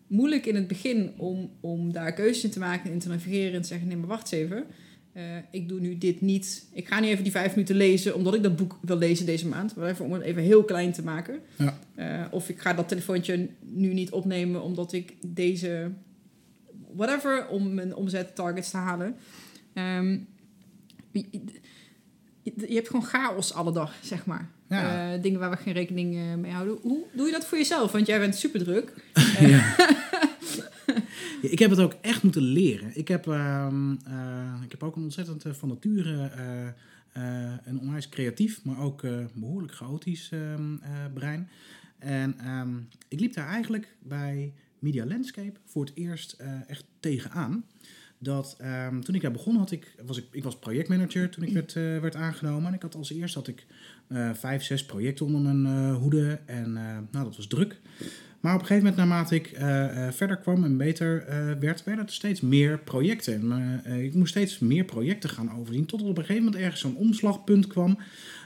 [0.07, 3.61] moeilijk in het begin om, om daar keuzes in te maken en te navigeren en
[3.61, 4.65] te zeggen: nee, maar wacht even.
[5.13, 6.67] Eh, ik doe nu dit niet.
[6.73, 9.47] Ik ga niet even die vijf minuten lezen omdat ik dat boek wil lezen deze
[9.47, 9.75] maand.
[9.75, 11.39] Maar even om het even heel klein te maken.
[11.55, 11.79] Ja.
[11.95, 15.91] Eh, of ik ga dat telefoontje nu niet opnemen omdat ik deze
[16.95, 19.15] whatever om mijn omzettargets te halen.
[19.73, 20.17] Ehm,
[22.43, 24.51] je hebt gewoon chaos alle dag, zeg maar.
[24.69, 25.13] Ja.
[25.13, 26.77] Eh, dingen waar we geen rekening eh, mee houden.
[26.81, 27.91] Hoe doe je dat voor jezelf?
[27.91, 28.93] Want jij bent super druk.
[29.39, 29.75] Ja.
[31.41, 32.91] Ja, ik heb het ook echt moeten leren.
[32.93, 37.79] Ik heb, ehm, eh, ik heb ook een ontzettend eh, van nature eh, eh, een
[37.79, 41.49] onwijs creatief, maar ook eh, behoorlijk chaotisch ehm, eh, brein.
[41.99, 47.65] En ehm, ik liep daar eigenlijk bij Media Landscape voor het eerst eh, echt tegenaan.
[48.17, 48.57] Dat
[49.03, 51.99] toen ik daar begon had ik, was ik, ik was projectmanager toen ik werd, eh,
[51.99, 52.67] werd aangenomen.
[52.67, 53.75] En ik had als eerst had ik eh,
[54.33, 56.39] vijf, zes projecten onder mijn eh, hoede.
[56.45, 57.79] En eh, nou, dat was druk.
[58.39, 61.83] Maar op een gegeven moment, naarmate ik eh, eh, verder kwam en beter eh, werd,
[61.83, 63.33] werden er steeds meer projecten.
[63.51, 65.85] En, eh, ik moest steeds meer projecten gaan overzien.
[65.85, 67.97] Tot op een gegeven moment ergens zo'n omslagpunt kwam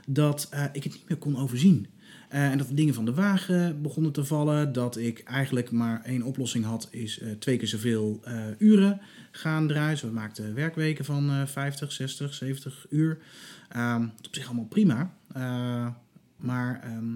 [0.07, 1.87] dat eh, ik het niet meer kon overzien.
[2.29, 4.73] Eh, en dat de dingen van de wagen begonnen te vallen.
[4.73, 9.67] Dat ik eigenlijk maar één oplossing had, is eh, twee keer zoveel eh, uren gaan
[9.67, 9.91] draaien.
[9.91, 13.17] Dus we maakten werkweken van eh 50, 60, 70 uur.
[13.69, 15.13] Ehm, op zich allemaal prima.
[15.31, 15.87] Eh,
[16.35, 17.13] maar ehm,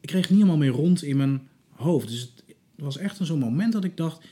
[0.00, 2.08] ik kreeg niet helemaal meer rond in mijn hoofd.
[2.08, 4.24] Dus het was echt zo'n moment dat ik dacht...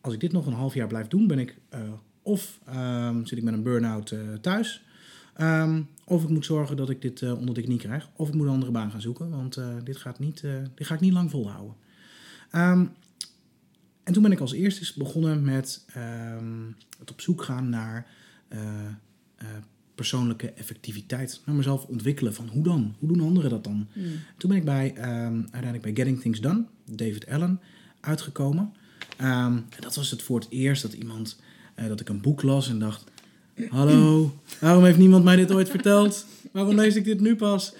[0.00, 1.58] als ik dit nog een half jaar blijf doen, ben ik...
[1.68, 1.80] eh,
[2.22, 4.82] of ehm, zit ik met een burn-out eh, thuis...
[5.34, 8.08] Ehm, of ik moet zorgen dat ik dit onder de knie krijg.
[8.16, 9.30] Of ik moet een andere baan gaan zoeken.
[9.30, 10.40] Want dit, gaat niet,
[10.74, 11.74] dit ga ik niet lang volhouden.
[12.50, 15.84] En toen ben ik als eerste begonnen met
[16.98, 18.06] het op zoek gaan naar
[19.98, 21.40] persoonlijke effectiviteit.
[21.44, 22.94] Naar mezelf ontwikkelen van hoe dan?
[22.98, 23.86] Hoe doen anderen dat dan?
[23.92, 24.04] Hmm.
[24.36, 27.60] Toen ben ik bij, ehm, uiteindelijk bij Getting Things Done, David Allen,
[28.00, 28.72] uitgekomen.
[29.16, 31.40] En dat was het voor het eerst dat iemand,
[31.74, 33.04] eh, dat ik een boek las en dacht...
[33.68, 36.26] Hallo, waarom heeft niemand mij dit ooit verteld?
[36.52, 37.74] Waarom lees ik dit nu pas?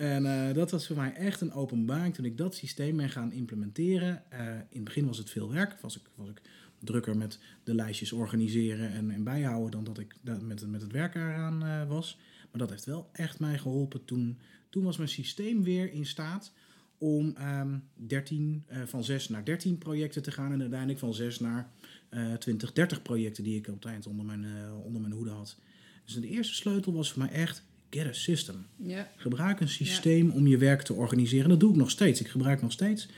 [0.00, 3.32] En eh, dat was voor mij echt een openbaring toen ik dat systeem ben gaan
[3.32, 4.30] implementeren.
[4.30, 6.40] Eh, in het begin was het veel werk, was ik, was ik
[6.78, 10.92] drukker met de lijstjes organiseren en, en bijhouden dan dat ik da- met, met het
[10.92, 12.18] werk eraan eh, was.
[12.50, 14.04] Maar dat heeft wel echt mij geholpen.
[14.04, 16.52] Toen, toen was mijn systeem weer in staat
[16.98, 21.38] om ehm 13, eh, van 6 naar 13 projecten te gaan en uiteindelijk van 6
[21.40, 21.70] naar
[22.08, 24.46] eh 20, 30 projecten die ik op het eind onder mijn,
[24.84, 25.56] onder mijn hoede had.
[26.04, 28.66] Dus de eerste sleutel was voor mij echt get a system.
[28.76, 29.08] Ja.
[29.16, 31.48] Gebruik een systeem om je werk te organiseren.
[31.48, 32.20] Dat doe ik nog steeds.
[32.20, 33.08] Ik gebruik nog steeds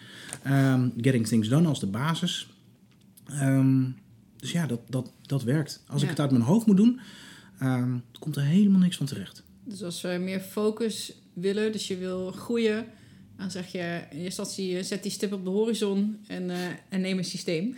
[0.42, 2.48] ehm, Getting Things Done als de basis.
[3.26, 3.84] Ehm,
[4.36, 5.82] dus ja, dat, dat, dat werkt.
[5.86, 7.00] Als ik het uit mijn hoofd moet doen,
[7.58, 9.42] ehm, komt er helemaal niks van terecht.
[9.64, 12.86] Dus als we meer focus willen, dus je wil groeien,
[13.36, 16.58] dan zeg je in eerste instantie eh, zet die stip op de horizon en, eh,
[16.88, 17.74] en neem een systeem.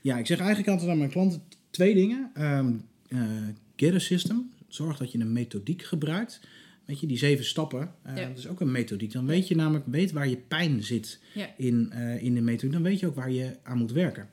[0.00, 2.30] Ja, ik zeg eigenlijk altijd aan mijn klanten twee dingen.
[2.34, 2.66] Eh,
[3.76, 4.50] get a system.
[4.74, 6.40] Zorg dat je een methodiek gebruikt.
[6.84, 8.28] Weet je, die zeven stappen, eh, Ja.
[8.28, 9.12] dat is ook een methodiek.
[9.12, 11.48] Dan weet je namelijk weet waar je pijn zit Ja.
[11.56, 12.72] in, eh, in de methodiek.
[12.72, 14.28] Dan weet je ook waar je aan moet werken.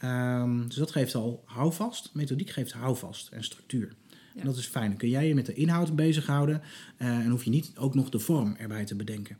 [0.00, 2.10] Ehm, dus dat geeft al houvast.
[2.14, 3.94] Methodiek geeft houvast en structuur.
[4.34, 4.40] Ja.
[4.40, 4.88] En dat is fijn.
[4.88, 6.62] Dan kun jij je met de inhoud bezighouden.
[6.96, 9.36] eh en hoef je niet ook nog de vorm erbij te bedenken.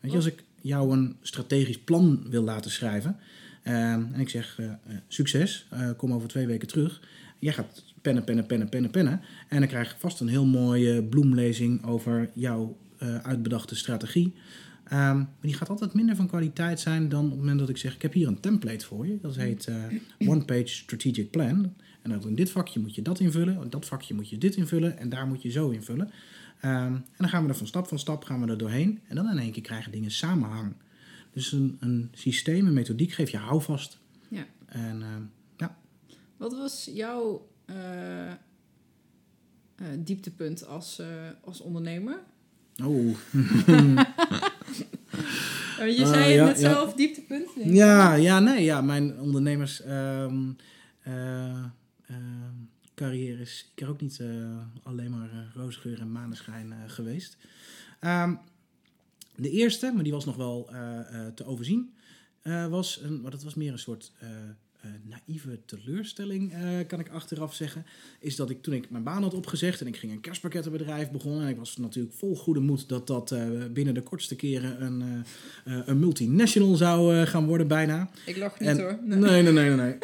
[0.00, 3.16] Weet je, als ik jou een strategisch plan wil laten schrijven...
[3.62, 4.60] Ehm, en ik zeg,
[5.08, 7.00] succes, kom over twee weken terug.
[7.44, 9.20] Jij gaat pennen, pennen, pennen, pennen, pennen.
[9.48, 14.34] En dan krijg ik vast een heel mooie bloemlezing over jouw eh, uitbedachte strategie.
[14.84, 17.76] Ehm, maar die gaat altijd minder van kwaliteit zijn dan op het moment dat ik
[17.76, 19.18] zeg: Ik heb hier een template voor je.
[19.20, 21.74] Dat heet eh, One Page Strategic Plan.
[22.02, 24.56] En dat in dit vakje moet je dat invullen, in dat vakje moet je dit
[24.56, 26.10] invullen en daar moet je zo invullen.
[26.60, 29.00] Ehm, en dan gaan we er van stap van stap gaan we er doorheen.
[29.08, 30.74] En dan in één keer krijgen dingen samenhang.
[31.32, 33.98] Dus een, een systeem, een methodiek geef je houvast.
[34.28, 34.46] Ja.
[34.66, 35.43] En ehm, ja,
[36.44, 38.36] Wat was jouw eh, eh,
[39.98, 41.06] dieptepunt als, eh,
[41.44, 42.18] als ondernemer?
[42.84, 43.16] oh.
[45.98, 46.70] Je zei het ja, net ja.
[46.70, 47.48] zelf, dieptepunt.
[47.54, 50.52] Ja, ja, nee, ja, mijn ondernemers ehm,
[51.00, 51.64] eh,
[52.06, 52.54] ehm,
[52.94, 54.22] carrière is ik er ook niet
[54.82, 57.36] alleen maar roosgeur en maneschijn geweest.
[58.00, 58.34] Ehm,
[59.36, 60.70] de eerste, maar die was nog wel
[61.34, 61.94] te overzien,
[62.68, 64.12] was een, maar dat was meer een soort
[64.84, 67.86] eh, naïeve teleurstelling, eh, kan ik achteraf zeggen.
[68.20, 71.42] Is dat ik toen ik mijn baan had opgezegd en ik ging een kerstpakkettenbedrijf begonnen.
[71.42, 75.24] En ik was natuurlijk vol goede moed dat dat eh, binnen de kortste keren een,
[75.64, 78.10] een multinational zou gaan worden bijna.
[78.26, 78.98] Ik lach niet En- hoor.
[79.02, 79.76] Nee, nee, nee, nee.
[79.76, 79.98] nee.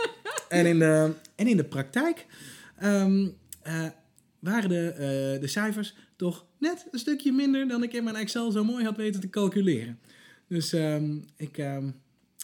[0.49, 2.27] en, in de, en in de praktijk
[2.77, 3.29] ehm,
[3.63, 3.87] eh,
[4.39, 8.65] waren de, de cijfers toch net een stukje minder dan ik in mijn Excel zo
[8.65, 9.99] mooi had weten te calculeren.
[10.49, 11.91] Dus ehm, ik, ehm,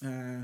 [0.03, 0.43] eh,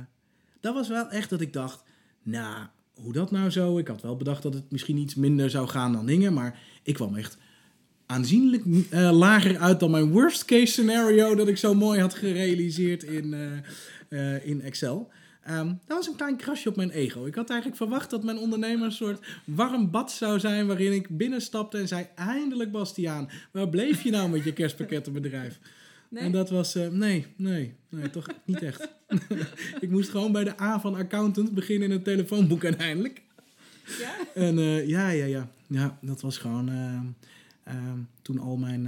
[0.63, 1.83] dat was wel echt dat ik dacht,
[2.23, 3.79] nou, hoe dat nou zo?
[3.79, 6.95] Ik had wel bedacht dat het misschien iets minder zou gaan dan dingen, maar ik
[6.95, 7.39] kwam echt
[8.07, 13.03] aanzienlijk eh, lager uit dan mijn worst case scenario dat ik zo mooi had gerealiseerd
[13.03, 15.11] in, eh, eh, in Excel.
[15.43, 17.27] Ehm, dat was een klein krasje op mijn ego.
[17.27, 21.17] Ik had eigenlijk verwacht dat mijn ondernemer een soort warm bad zou zijn waarin ik
[21.17, 25.59] binnenstapte en zei: Eindelijk, Bastiaan, waar bleef je nou met je kerstpakkettenbedrijf?
[26.13, 26.23] Nee?
[26.23, 28.89] En dat was, eh, nee, nee, nee, toch niet echt.
[29.81, 33.23] ik moest gewoon bij de A van accountant beginnen in het telefoonboek uiteindelijk.
[33.99, 34.15] Ja?
[34.35, 36.69] En eh, ja, ja, ja, ja, dat was gewoon
[37.65, 38.83] ehm, toen al mijn...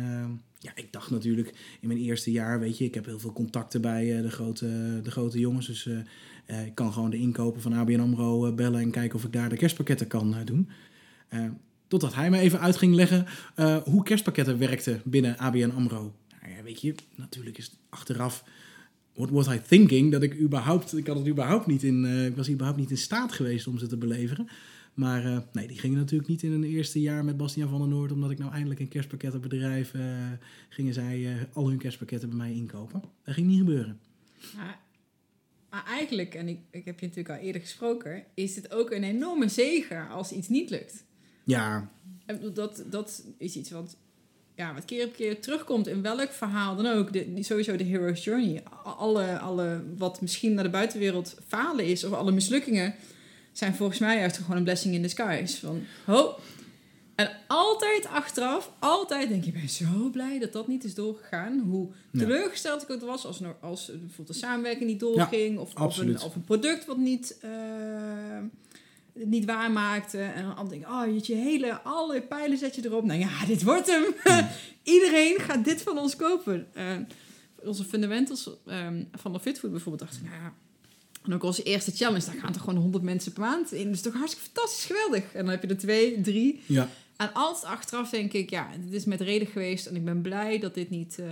[0.59, 3.81] ja, ik dacht natuurlijk in mijn eerste jaar, weet je, ik heb heel veel contacten
[3.81, 5.67] bij de, grote, de grote jongens.
[5.67, 5.89] Dus
[6.67, 9.57] ik kan gewoon de inkopen van ABN AMRO bellen en kijken of ik daar de
[9.57, 10.69] kerstpakketten kan doen.
[11.89, 13.27] Totdat hij me even uit ging leggen
[13.85, 16.15] hoe kerstpakketten werkten binnen ABN AMRO.
[16.64, 18.44] Weet je, natuurlijk is het achteraf...
[19.14, 20.12] What was I thinking?
[20.12, 20.96] Dat ik überhaupt...
[20.96, 22.05] Ik had het überhaupt niet in...
[22.05, 24.48] eh, ik was überhaupt niet in staat geweest om ze te beleveren.
[24.94, 27.88] Maar eh, nee, die gingen natuurlijk niet in een eerste jaar met Bastiaan van der
[27.88, 28.12] Noord...
[28.12, 29.94] omdat ik nou eindelijk een kerstpakkettenbedrijf...
[29.94, 30.03] eh
[30.68, 33.03] gingen zij al hun kerstpakketten bij mij inkopen.
[33.24, 34.00] Dat ging niet gebeuren.
[34.57, 34.81] Maar,
[35.70, 39.05] maar eigenlijk, en ik, ik heb je natuurlijk al eerder gesproken, is het ook een
[39.05, 41.05] enorme zegen als iets niet lukt.
[41.44, 41.90] Ja,
[42.55, 43.96] Dat, dat is iets wat,
[44.57, 47.12] ja, wat keer op keer terugkomt in welk verhaal dan ook.
[47.12, 48.62] De, sowieso de hero's journey.
[48.83, 52.95] Alle, alle wat misschien naar de buitenwereld falen is, of alle mislukkingen,
[53.53, 55.61] zijn volgens mij juist gewoon een blessing in disguise.
[55.61, 56.35] Van, ho.
[57.14, 61.59] En altijd achteraf, altijd denk je, ik ben zo blij dat dat niet is doorgegaan.
[61.59, 65.59] Hoe teleurgesteld ik ook was als, als bijvoorbeeld de samenwerking niet doorging.
[65.59, 67.38] of, of, een, of een product wat niet,
[69.14, 70.18] eh, niet waarmaakte.
[70.18, 73.05] En dan denk ik, oh jeetje, hele, alle pijlen zet je erop.
[73.05, 74.05] Nou ja, dit wordt hem.
[74.83, 76.66] Iedereen gaat dit van ons kopen.
[76.72, 76.96] Eh,
[77.62, 80.55] onze fundamentals ehm, van de Fitfood bijvoorbeeld dachten, nou ja,
[81.24, 83.85] en ook onze eerste challenge, daar gaan toch gewoon 100 mensen per maand in.
[83.85, 85.33] Dat is toch hartstikke fantastisch, geweldig.
[85.33, 86.62] En dan heb je er twee, drie.
[86.66, 86.88] ja.
[87.16, 89.87] En altijd achteraf denk ik, ja, dit is met reden geweest.
[89.87, 91.18] En ik ben blij dat dit niet...
[91.18, 91.27] eh,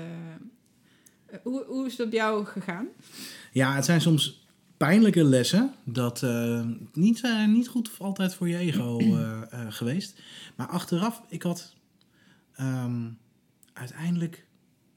[1.27, 2.89] eh, hoe, hoe is het op jou gegaan?
[3.53, 4.47] Ja, het zijn soms
[4.87, 5.75] pijnlijke lessen.
[5.85, 10.21] Dat eh, niet, eh, niet goed altijd voor je ego eh, geweest.
[10.57, 11.75] Maar achteraf, ik had
[12.55, 13.09] ehm,
[13.73, 14.47] uiteindelijk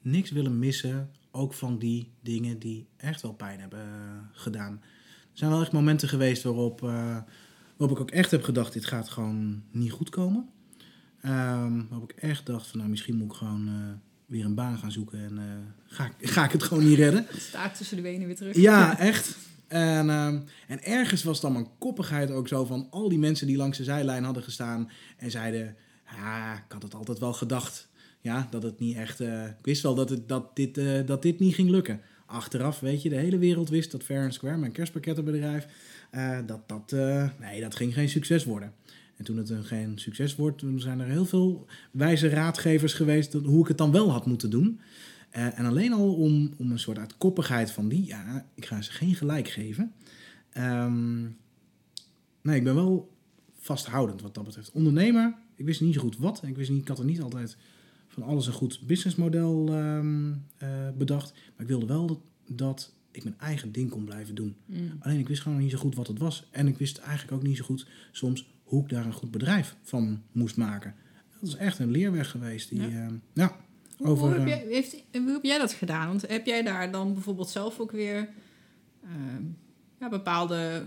[0.01, 1.09] niks willen missen.
[1.31, 3.87] Ook van die dingen die echt wel pijn hebben
[4.31, 4.71] gedaan.
[4.81, 6.79] Er zijn wel echt momenten geweest waarop,
[7.77, 10.49] waarop ik ook echt heb gedacht: dit gaat gewoon niet goed komen.
[11.21, 13.69] Ehm, waarop ik echt dacht: van, nou, misschien moet ik gewoon
[14.25, 15.19] weer een baan gaan zoeken.
[15.19, 15.39] En
[15.85, 17.25] ga, ik- ga ik het gewoon niet redden.
[17.37, 18.55] Staat tussen de benen weer terug.
[18.55, 19.37] Ja, echt.
[19.67, 23.57] En, ehm, en ergens was dan mijn koppigheid ook zo van al die mensen die
[23.57, 25.75] langs de zijlijn hadden gestaan en zeiden:
[26.15, 27.87] Ja, ik had het altijd wel gedacht.
[28.21, 29.19] Ja, dat het niet echt.
[29.19, 32.01] eh, ik wist wel dat, het, dat, dit, eh, dat dit niet ging lukken.
[32.25, 35.67] Achteraf, weet je, de hele wereld wist dat Fair Square, mijn kerstpakkettenbedrijf,
[36.11, 36.91] eh, dat dat.
[37.39, 38.73] nee, dat ging geen succes worden.
[39.15, 43.33] En toen het een geen succes wordt, toen zijn er heel veel wijze raadgevers geweest
[43.33, 44.79] hoe ik het dan wel had moeten doen.
[45.35, 48.81] Eh, en alleen al om, om een soort uit koppigheid van die, ja, ik ga
[48.81, 49.93] ze geen gelijk geven.
[50.49, 51.21] Ehm,
[52.41, 53.15] nee, ik ben wel
[53.57, 54.71] vasthoudend wat dat betreft.
[54.71, 56.43] Ondernemer, ik wist niet zo goed wat.
[56.43, 57.57] Ik, wist niet, ik had er niet altijd
[58.07, 61.33] van alles een goed businessmodel ehm, eh, bedacht.
[61.33, 64.55] Maar ik wilde wel dat, dat ik mijn eigen ding kon blijven doen.
[64.65, 64.91] Mm.
[64.99, 66.47] Alleen ik wist gewoon niet zo goed wat het was.
[66.51, 69.75] En ik wist eigenlijk ook niet zo goed soms hoe ik daar een goed bedrijf
[69.81, 70.95] van moest maken.
[71.39, 72.69] Dat is echt een leerweg geweest.
[72.69, 73.09] Die, Ja.
[73.33, 73.64] ja,
[73.97, 76.07] Hoe, over, hoe, heb eh, jij, heeft, hoe heb jij dat gedaan?
[76.07, 78.29] Want heb jij daar dan bijvoorbeeld zelf ook weer
[79.03, 79.43] ehm,
[79.99, 80.83] ja, bepaalde...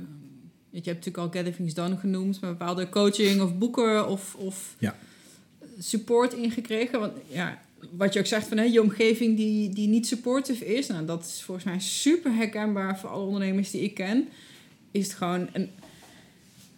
[0.70, 4.76] weet Je hebt natuurlijk al Things Done genoemd, maar bepaalde coaching of boeken of, of
[4.78, 4.96] Ja.
[5.78, 7.00] support ingekregen.
[7.00, 10.86] Want ja, wat je ook zegt van hè, je omgeving die, die niet supportive is,
[10.86, 14.28] nou, dat is volgens mij super herkenbaar voor alle ondernemers die ik ken.
[14.90, 15.70] Is het gewoon een.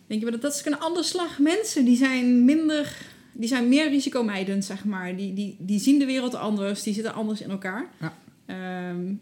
[0.06, 1.84] Denk je, maar dat, dat is een ander slag mensen.
[1.84, 2.96] Die zijn minder.
[3.32, 5.16] Die zijn meer risicomijdend, zeg maar.
[5.16, 6.82] Die, die, die zien de wereld anders.
[6.82, 7.90] Die zitten anders in elkaar.
[8.00, 8.14] Ja.
[8.46, 9.14] Ehm,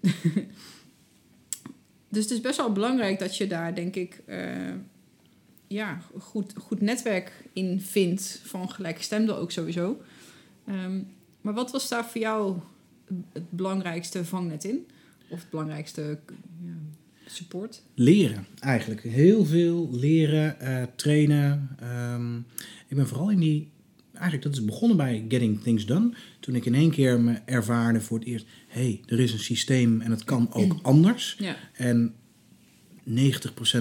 [2.08, 4.72] dus het is best wel belangrijk dat je daar, denk ik, eh,
[5.66, 8.40] ja, goed, goed netwerk in vindt.
[8.44, 10.00] Van gelijkgestemden ook sowieso.
[10.66, 11.00] Ehm,
[11.40, 12.56] maar wat was daar voor jou
[13.32, 14.86] het belangrijkste vangnet in?
[15.28, 16.18] Of het belangrijkste
[16.64, 16.72] ja,
[17.26, 17.82] support?
[17.94, 19.02] Leren, eigenlijk.
[19.02, 21.76] Heel veel leren, eh, trainen.
[21.80, 22.38] Ehm,
[22.86, 23.74] ik ben vooral in die...
[24.12, 26.14] Eigenlijk, dat is begonnen bij Getting Things Done.
[26.40, 28.46] Toen ik in één keer me ervaarde voor het eerst...
[28.68, 31.36] hé, hey, er is een systeem en het kan ook anders.
[31.38, 31.56] Ja.
[31.72, 32.14] En
[33.08, 33.12] 90%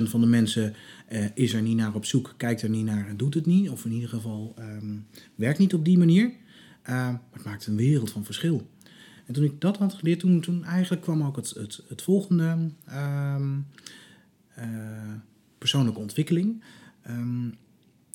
[0.03, 0.75] van de mensen
[1.07, 3.69] eh, is er niet naar op zoek, kijkt er niet naar en doet het niet.
[3.69, 4.97] Of in ieder geval ehm,
[5.35, 6.31] werkt niet op die manier.
[6.81, 8.69] Eh, maar het maakt een wereld van verschil.
[9.25, 12.69] En toen ik dat had geleerd, toen, toen eigenlijk kwam ook het, het, het volgende
[12.85, 13.59] ehm,
[14.55, 15.13] eh,
[15.57, 16.63] persoonlijke ontwikkeling.
[17.01, 17.47] Ehm,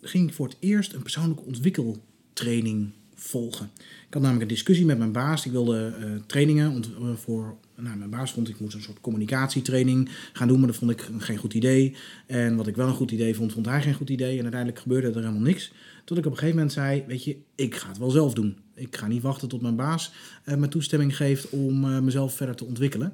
[0.03, 3.71] ging ik voor het eerst een persoonlijke ontwikkeltraining volgen.
[3.77, 5.47] Ik had namelijk een discussie met mijn baas.
[5.47, 7.57] Ik wilde eh, trainingen eh, voor.
[7.77, 11.09] Nou, mijn baas vond ik moest een soort communicatietraining gaan doen, maar dat vond ik
[11.19, 11.97] geen goed idee.
[12.27, 14.37] En wat ik wel een goed idee vond, vond hij geen goed idee.
[14.37, 15.73] En uiteindelijk gebeurde er helemaal niks.
[16.05, 18.57] Tot ik op een gegeven moment zei: Weet je, ik ga het wel zelf doen.
[18.75, 20.13] Ik ga niet wachten tot mijn baas
[20.45, 23.13] eh, me toestemming geeft om mezelf verder te ontwikkelen.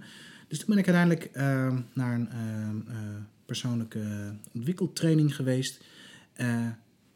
[0.49, 1.31] Dus toen ben ik uiteindelijk
[1.95, 2.29] naar een
[3.47, 5.81] persoonlijke ontwikkeltraining geweest.
[6.37, 6.67] Eh,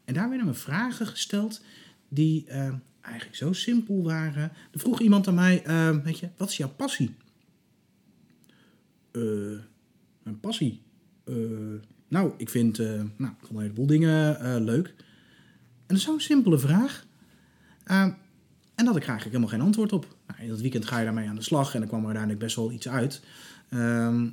[0.05, 1.61] en daar werden me vragen gesteld
[2.07, 4.51] die eh, eigenlijk zo simpel waren.
[4.71, 7.15] Er vroeg iemand aan mij, eh, weet je, wat is jouw passie?
[10.23, 10.81] Mijn passie?
[12.07, 14.87] Nou, ik vind, nou, vond een heleboel dingen leuk.
[14.87, 17.05] En dat is zo'n simpele vraag.
[17.83, 20.15] En dat ik eigenlijk helemaal geen antwoord op.
[20.27, 22.43] Nou, in dat weekend ga je daarmee aan de slag en dan kwam er uiteindelijk
[22.43, 23.21] best wel iets uit.
[23.69, 24.29] Ehm,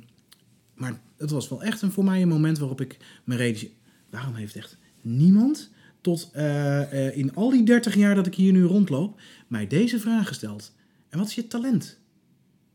[0.73, 3.69] maar het was wel echt een, voor mij een moment waarop ik me.
[4.09, 8.51] Waarom heeft echt niemand tot eh, eh, in al die 30 jaar dat ik hier
[8.51, 9.21] nu rondloop...
[9.47, 10.75] mij deze vraag gesteld?
[11.09, 11.99] En wat is je talent?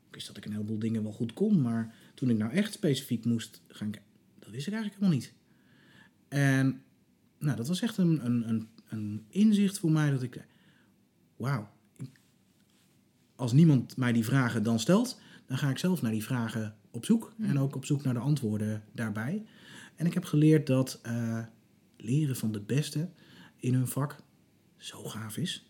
[0.09, 1.61] Ik wist dat ik een heleboel dingen wel goed kon...
[1.61, 4.11] maar toen ik nou echt specifiek moest gaan kijken...
[4.39, 5.33] dat wist ik eigenlijk helemaal niet.
[6.29, 6.83] En
[7.39, 10.47] nou, dat was echt een, een, een, een inzicht voor mij dat ik...
[11.37, 11.69] Wauw,
[13.37, 17.05] als niemand mij die vragen dan stelt, dan ga ik zelf naar die vragen op
[17.05, 17.33] zoek.
[17.39, 19.45] En ook op zoek naar de antwoorden daarbij.
[19.97, 21.39] En ik heb geleerd dat eh,
[21.97, 23.09] leren van de beste
[23.57, 24.17] in hun vak
[24.77, 25.67] zo gaaf is.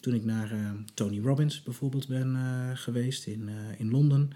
[0.00, 3.48] Toen ik naar eh, Tony Robbins bijvoorbeeld ben eh, geweest in,
[3.78, 4.30] in Londen.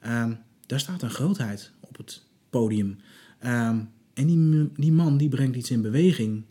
[0.00, 0.34] Ehm,
[0.66, 2.98] daar staat een grootheid op het podium.
[3.38, 3.80] Ehm,
[4.14, 6.44] en die, die man die brengt iets in beweging.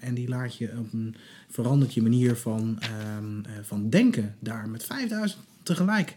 [0.00, 1.14] en die laat je op een
[1.48, 6.14] verandert je manier van, ehm, eh, van denken daar met 5000 tegelijk.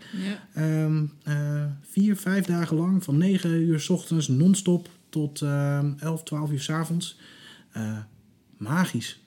[0.54, 1.78] Ja.
[1.82, 6.62] Vier, vijf dagen lang, van 9 uur s ochtends non-stop tot ehm 11, 12 uur
[6.62, 7.18] s avonds.
[7.72, 7.98] Eh,
[8.58, 9.20] magisch.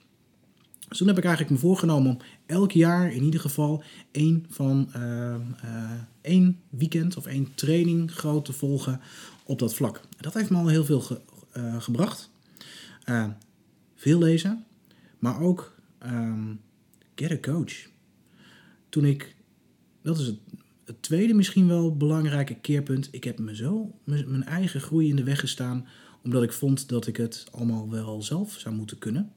[0.87, 4.89] Dus toen heb ik eigenlijk me voorgenomen om elk jaar in ieder geval één, van,
[4.93, 9.01] ehm, eh, één weekend of één training groot te volgen
[9.43, 10.01] op dat vlak.
[10.17, 11.03] Dat heeft me al heel veel
[11.51, 12.29] eh, gebracht.
[13.95, 14.65] Veel lezen,
[15.19, 16.53] maar ook ehm,
[17.15, 17.73] get a coach.
[18.89, 19.35] Toen ik,
[20.01, 20.37] dat is het,
[20.85, 23.07] het tweede misschien wel belangrijke keerpunt.
[23.11, 25.87] Ik heb me zo mijn eigen groei in de weg gestaan,
[26.23, 29.31] omdat ik vond dat ik het allemaal wel zelf zou moeten kunnen.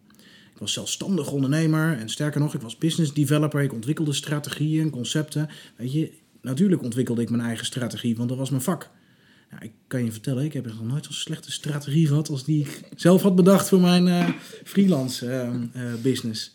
[0.52, 3.62] Ik was zelfstandig ondernemer en sterker nog, ik was business developer.
[3.62, 5.48] Ik ontwikkelde strategieën en concepten.
[5.76, 8.90] Weet je, natuurlijk ontwikkelde ik mijn eigen strategie, want dat was mijn vak.
[9.50, 12.60] Nou, ik kan je vertellen, ik heb nog nooit zo'n slechte strategie gehad als die
[12.60, 14.28] ik zelf had bedacht voor mijn eh,
[14.64, 16.54] freelance eh, eh, business.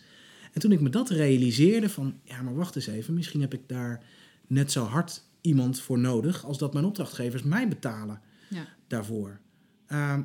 [0.54, 3.62] En toen ik me dat realiseerde van, ja, maar wacht eens even, misschien heb ik
[3.68, 4.04] daar
[4.52, 8.68] net zo hard iemand voor nodig als dat mijn opdrachtgevers mij betalen Ja.
[8.88, 9.40] daarvoor.
[9.88, 10.22] Ehm,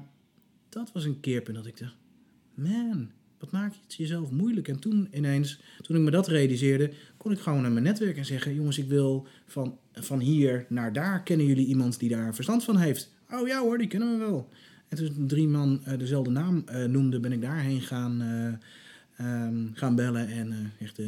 [0.68, 1.96] dat was een keerpunt dat ik dacht,
[2.54, 4.68] man, wat maak je het jezelf moeilijk?
[4.68, 8.24] En toen ineens, toen ik me dat realiseerde, kon ik gewoon naar mijn netwerk en
[8.24, 12.64] zeggen, jongens, ik wil van, van hier naar daar, kennen jullie iemand die daar verstand
[12.64, 13.14] van heeft?
[13.30, 14.48] Oh ja hoor, die kennen we wel.
[14.88, 18.52] En toen drie man eh, dezelfde naam eh, noemde, ben ik daarheen gaan, eh,
[19.26, 21.00] ehm, gaan bellen en echt,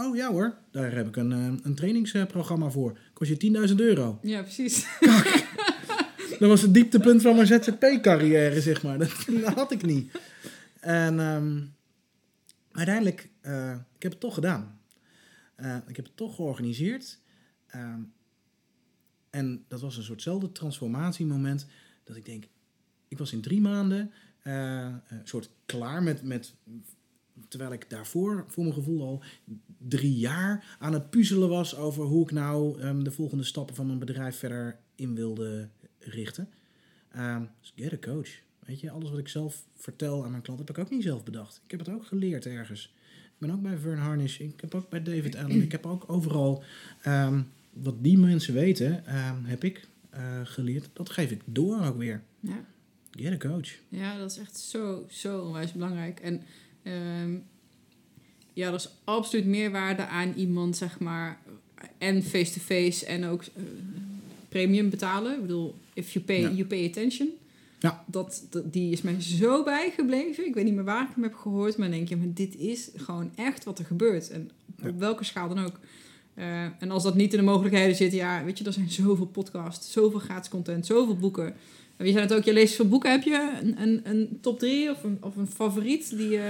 [0.00, 2.98] Oh ja hoor, daar heb ik een, eh, een trainingsprogramma voor.
[3.12, 4.18] Kost je 10.000 euro.
[4.22, 4.86] Ja, precies.
[6.38, 8.98] Dat was het dieptepunt van mijn ZZP-carrière, zeg maar.
[8.98, 10.18] Dat, dat had ik niet.
[10.80, 11.60] En ehm,
[12.72, 14.80] uiteindelijk, uh, ik heb het toch gedaan.
[15.56, 17.18] Uh, ik heb het toch georganiseerd.
[17.66, 18.00] Ehm,
[19.30, 21.66] en dat was een soortzelfde transformatiemoment.
[22.04, 22.44] Dat ik denk,
[23.08, 26.54] ik was in drie maanden een soort klaar met, met
[27.50, 29.22] terwijl ik daarvoor, voor mijn gevoel, al
[29.78, 33.86] drie jaar aan het puzzelen was over hoe ik nou um, de volgende stappen van
[33.86, 36.48] mijn bedrijf verder in wilde richten.
[37.16, 38.28] Um, dus get a coach.
[38.66, 41.24] Weet je, alles wat ik zelf vertel aan mijn klant, heb ik ook niet zelf
[41.24, 41.60] bedacht.
[41.64, 42.94] Ik heb het ook geleerd ergens.
[43.24, 46.04] Ik ben ook bij Vern Harnish, ik heb ook bij David Allen, ik heb ook
[46.06, 46.62] overal
[47.06, 49.02] um, wat die mensen weten,
[49.44, 50.88] heb ik uh, geleerd.
[50.92, 52.22] Dat geef ik door ook weer.
[52.40, 52.64] Ja.
[53.10, 53.68] Get a coach.
[53.88, 56.20] Ja, dat is echt zo, zo onwijs belangrijk.
[56.20, 56.42] En
[57.22, 57.42] um,
[58.52, 61.38] ja, er is absoluut meerwaarde aan iemand, zeg maar,
[61.98, 63.62] en face-to-face en ook uh,
[64.48, 65.34] premium betalen.
[65.34, 66.50] Ik bedoel, if you pay, Ja.
[66.50, 67.28] you pay attention.
[67.78, 68.04] Ja.
[68.06, 70.46] Dat, dat, die is mij zo bijgebleven.
[70.46, 72.56] Ik weet niet meer waar ik hem heb gehoord, maar dan denk je, maar dit
[72.56, 74.30] is gewoon echt wat er gebeurt.
[74.30, 74.94] En op Ja.
[74.96, 75.78] welke schaal dan ook.
[76.34, 79.26] Uh, en als dat niet in de mogelijkheden zit, ja, weet je, er zijn zoveel
[79.26, 81.54] podcasts, zoveel gratis content, zoveel boeken.
[82.00, 84.58] En wie zei het ook, je leest veel boeken, heb je een, een, een top
[84.58, 86.44] 3 of een, of een favoriet die, uh,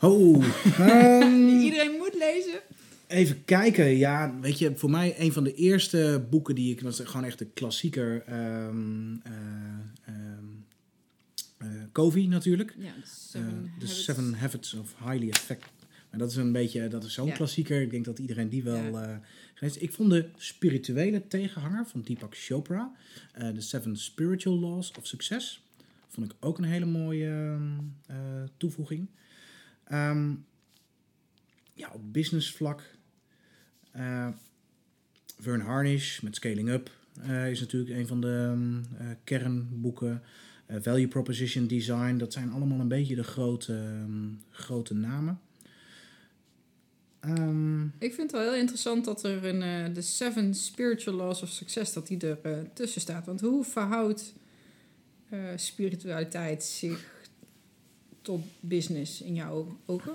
[0.00, 0.44] Oh,
[0.78, 2.60] ehm, die iedereen moet lezen?
[3.06, 7.00] Even kijken, ja, weet je, voor mij een van de eerste boeken die ik, was
[7.04, 8.24] gewoon echt de klassieker,
[8.66, 10.64] um, uh, um,
[11.62, 12.74] uh, Covey natuurlijk.
[12.78, 14.04] Ja, The Seven, Habits.
[14.04, 15.70] Seven Habits of Highly Effective.
[16.10, 17.34] Maar dat is een beetje, dat is zo'n Ja.
[17.34, 17.80] klassieker.
[17.80, 19.20] Ik denk dat iedereen die wel Ja.
[19.60, 22.92] Ik vond de spirituele tegenhanger van Deepak Chopra,
[23.38, 25.62] uh, The Seven Spiritual Laws of Success,
[26.08, 27.58] vond ik ook een hele mooie
[28.10, 28.16] uh,
[28.56, 29.08] toevoeging.
[29.92, 30.44] Um,
[31.74, 32.82] ja, op business vlak.
[33.96, 34.28] Uh,
[35.38, 36.90] Vern Harnish met Scaling Up
[37.50, 38.56] is natuurlijk een van de
[39.00, 40.22] uh, kernboeken.
[40.68, 44.06] Value Proposition Design, dat zijn allemaal een beetje de grote,
[44.50, 45.40] grote namen.
[47.28, 51.42] Um, Ik vind het wel heel interessant dat er in uh, de Seven Spiritual Laws
[51.42, 53.26] of Success, dat die er uh, tussen staat.
[53.26, 54.34] Want hoe verhoudt
[55.30, 57.26] uh, spiritualiteit zich
[58.22, 60.14] tot business in jouw ogen?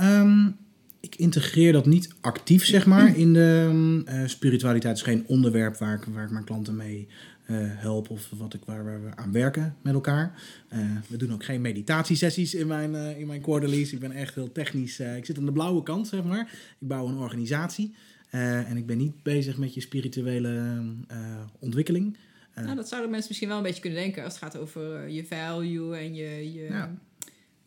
[0.00, 0.56] Um,
[1.00, 4.96] ik integreer dat niet actief, zeg maar, in de uh, spiritualiteit.
[4.96, 7.08] is geen onderwerp waar ik, waar ik mijn klanten mee
[7.52, 10.42] help of wat ik, waar, waar we aan werken met elkaar.
[10.72, 10.78] Uh,
[11.08, 13.92] we doen ook geen meditatiesessies in mijn, uh, in mijn quarterlies.
[13.92, 15.00] Ik ben echt heel technisch.
[15.00, 16.40] ik zit aan de blauwe kant, zeg maar.
[16.80, 17.94] Ik bouw een organisatie.
[18.30, 20.82] En ik ben niet bezig met je spirituele
[21.58, 22.16] ontwikkeling.
[22.54, 25.24] Nou, dat zouden mensen misschien wel een beetje kunnen denken als het gaat over je
[25.26, 26.94] value en je, je, Ja.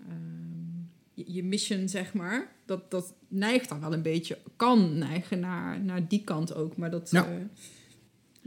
[0.10, 2.52] um, je, je mission, zeg maar.
[2.66, 6.78] Dat, dat neigt dan wel een beetje, kan neigen naar, naar die kant ook.
[6.78, 7.30] Maar dat, Ja.
[7.30, 7.36] uh,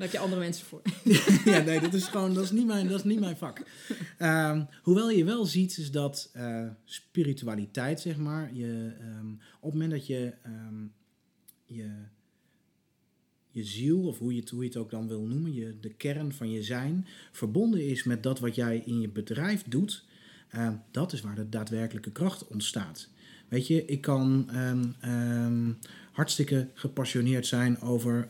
[0.00, 0.82] heb je andere mensen voor.
[1.52, 3.62] ja, nee, dat is gewoon, dat is niet mijn, dat is niet mijn vak.
[4.18, 9.72] Um, hoewel je wel ziet, is dat uh, spiritualiteit, zeg maar, je, um, op het
[9.72, 10.92] moment dat je um,
[11.66, 11.90] je,
[13.50, 15.94] je ziel, of hoe je, het, hoe je het ook dan wil noemen, je, de
[15.94, 20.04] kern van je zijn, verbonden is met dat wat jij in je bedrijf doet,
[20.90, 23.08] dat is waar de daadwerkelijke kracht ontstaat.
[23.48, 24.50] Weet je, ik kan
[26.12, 28.28] hartstikke gepassioneerd zijn over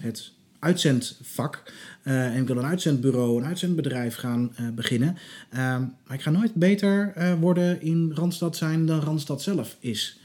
[0.00, 1.62] het uitzendvak.
[2.04, 5.16] Uh, en ik wil een uitzendbureau, een uitzendbedrijf gaan uh, beginnen.
[5.50, 10.20] maar ik ga nooit beter uh, worden in Randstad zijn dan Randstad zelf is.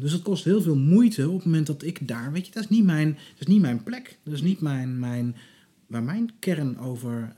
[0.00, 2.62] dus het kost heel veel moeite op het moment dat ik daar, weet je, dat
[2.62, 4.18] is niet mijn, dat is niet mijn plek.
[4.22, 5.36] Dat is niet mijn, mijn,
[5.86, 7.34] waar mijn kern over,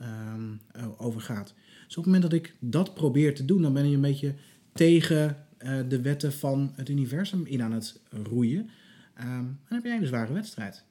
[0.97, 1.53] over gaat.
[1.87, 4.33] Dus op het moment dat ik dat probeer te doen, dan ben je een beetje
[4.73, 5.37] tegen
[5.87, 8.69] de wetten van het universum in aan het roeien.
[9.19, 10.86] Um, dan heb je een zware wedstrijd.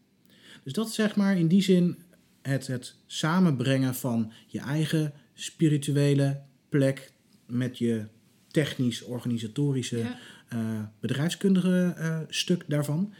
[0.67, 1.99] Dus dat is zeg maar in die zin
[2.43, 7.13] het, het samenbrengen van je eigen spirituele plek
[7.47, 8.07] met je
[8.51, 10.19] technisch-organisatorische Ja.
[10.55, 13.13] uh, bedrijfskundige uh, stuk daarvan.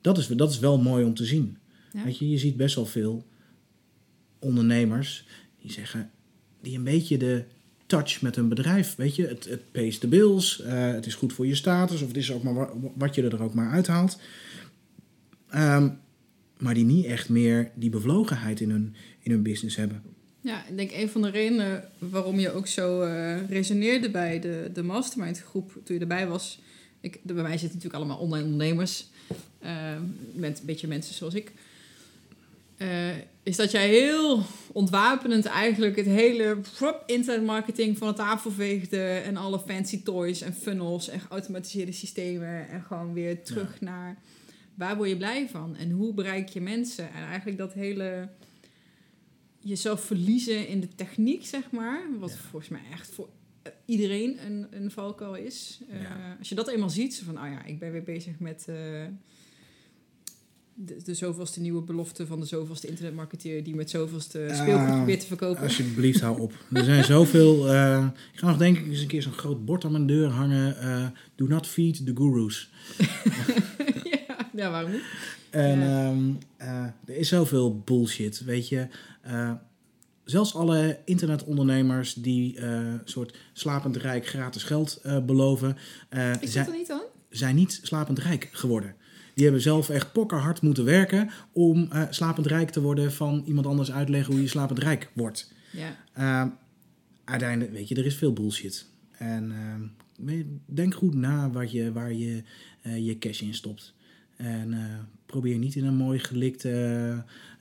[0.00, 1.58] Dat is, dat is wel mooi om te zien.
[1.92, 2.04] Ja.
[2.04, 3.26] Weet je, je ziet best wel veel
[4.38, 5.26] ondernemers
[5.60, 6.10] die zeggen,
[6.60, 7.44] die een beetje de
[7.86, 8.94] touch met hun bedrijf.
[8.94, 12.08] Weet je, het, het pays the bills, uh, het is goed voor je status, of
[12.08, 14.20] het is ook maar wa wat je er ook maar uithaalt.
[15.54, 16.04] Um,
[16.58, 20.02] maar die niet echt meer die bevlogenheid in hun, in hun business hebben.
[20.40, 24.70] Ja, ik denk een van de redenen waarom je ook zo uh, resoneerde bij de,
[24.72, 26.60] de mastermind groep toen je erbij was.
[27.00, 29.06] Ik, bij mij zitten natuurlijk allemaal online ondernemers,
[29.64, 29.70] uh,
[30.32, 31.52] met een beetje mensen zoals ik.
[32.78, 33.08] Uh,
[33.42, 34.42] is dat jij heel
[34.72, 39.02] ontwapenend eigenlijk het hele prop, internetmarketing van de tafel veegde.
[39.02, 42.68] En alle fancy toys en funnels en geautomatiseerde systemen.
[42.68, 44.16] En gewoon weer terug naar
[44.76, 45.76] waar word je blij van?
[45.76, 47.12] En hoe bereik je mensen?
[47.12, 48.28] En eigenlijk dat hele
[49.60, 52.00] jezelf verliezen in de techniek, zeg maar.
[52.18, 52.36] Wat Ja.
[52.36, 53.28] volgens mij echt voor
[53.84, 55.80] iedereen een, een valkuil is.
[55.90, 55.98] Eh.
[56.38, 58.74] Als je dat eenmaal ziet, zo van, oh ja, ik ben weer bezig met eh,
[60.74, 65.26] de, de zoveelste nieuwe belofte van de zoveelste internetmarketeer die met zoveelste speelgoed probeert te
[65.26, 65.62] verkopen.
[65.62, 66.52] Alsjeblieft, hou op.
[66.72, 67.68] Er zijn zoveel...
[67.72, 70.28] eh, ik ga nog denk ik eens een keer zo'n groot bord aan mijn deur
[70.28, 71.12] hangen.
[71.34, 72.70] do not feed the gurus.
[74.56, 75.02] ja, waarom niet?
[75.50, 76.06] En Ja.
[76.06, 78.88] ehm, eh, er is zoveel bullshit, weet je.
[79.22, 79.52] Eh,
[80.24, 85.76] zelfs alle internetondernemers die eh soort slapend rijk gratis geld beloven...
[86.40, 87.02] Is zijn, dat er niet dan?
[87.28, 88.94] zijn niet slapend rijk geworden.
[89.34, 93.92] Die hebben zelf echt pokkerhard moeten werken om slapend rijk te worden van iemand anders
[93.92, 95.52] uitleggen hoe je slapend rijk wordt.
[95.72, 95.96] Ja.
[96.18, 96.52] Uh,
[97.24, 98.86] uiteindelijk, weet je, er is veel bullshit.
[99.12, 102.42] En ehm, denk goed na wat je, waar je
[102.82, 103.94] je cash in stopt.
[104.36, 104.80] En eh,
[105.26, 106.70] probeer niet in een mooi gelikte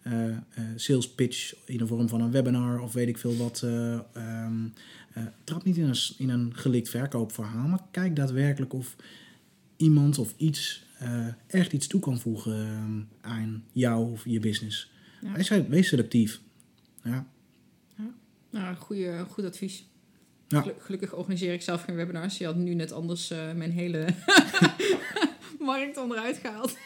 [0.01, 0.37] eh, eh,
[0.75, 3.61] sales pitch in de vorm van een webinar of weet ik veel wat.
[3.63, 4.65] eh, ehm,
[5.13, 8.95] eh, trap niet in een, in een gelikt verkoopverhaal, maar kijk daadwerkelijk of
[9.77, 10.83] iemand of iets
[11.47, 14.91] echt iets toe kan voegen ehm, aan jou of je business.
[15.21, 15.31] Ja.
[15.31, 16.41] Wees, wees selectief.
[17.03, 17.27] Ja.
[18.49, 18.75] Nou,
[19.29, 19.85] goed advies.
[20.47, 20.61] Ja.
[20.61, 22.37] Gelu- Gelukkig organiseer ik zelf geen webinars.
[22.37, 24.05] Je had nu net anders mijn hele
[25.65, 26.77] markt onderuit gehaald.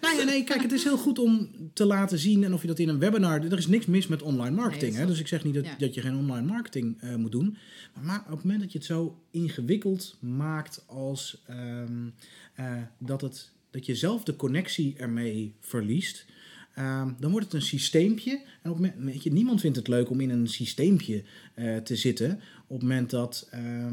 [0.00, 2.44] Nou ja, nee, kijk, het is heel goed om te laten zien.
[2.44, 3.44] En of je dat in een webinar.
[3.44, 4.92] Er is niks mis met online marketing.
[4.92, 5.06] Nee, hè?
[5.06, 5.74] Dus ik zeg niet dat, Ja.
[5.78, 7.56] dat je geen online marketing eh, moet doen.
[7.94, 12.06] Maar, ma- op het moment dat je het zo ingewikkeld maakt als ehm,
[12.54, 16.26] eh, dat, het, dat je zelf de connectie ermee verliest.
[16.74, 18.40] ehm, dan wordt het een systeempje.
[18.62, 21.24] En op moment, je, niemand vindt het leuk om in een systeempje
[21.54, 22.30] eh, te zitten.
[22.66, 23.86] Op het moment dat, eh,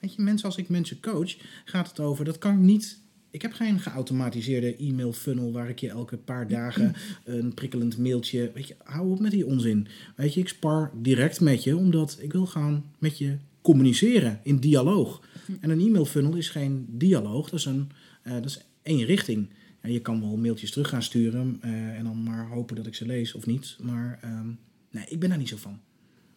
[0.00, 3.02] weet je, mensen als ik mensen coach, gaat het over, dat kan ik niet
[3.34, 8.50] ik heb geen geautomatiseerde e-mail funnel waar ik je elke paar dagen een prikkelend mailtje.
[8.54, 9.86] Weet je, hou op met die onzin.
[10.16, 14.56] Weet je, ik spar direct met je omdat ik wil gaan met je communiceren in
[14.56, 15.22] dialoog.
[15.60, 17.90] En een e-mail funnel is geen dialoog, dat is, een,
[18.22, 19.48] eh, dat is één richting.
[19.80, 22.94] En je kan wel mailtjes terug gaan sturen eh, en dan maar hopen dat ik
[22.94, 23.76] ze lees of niet.
[23.82, 24.48] Maar ehm,
[24.90, 25.80] nee, ik ben daar niet zo van.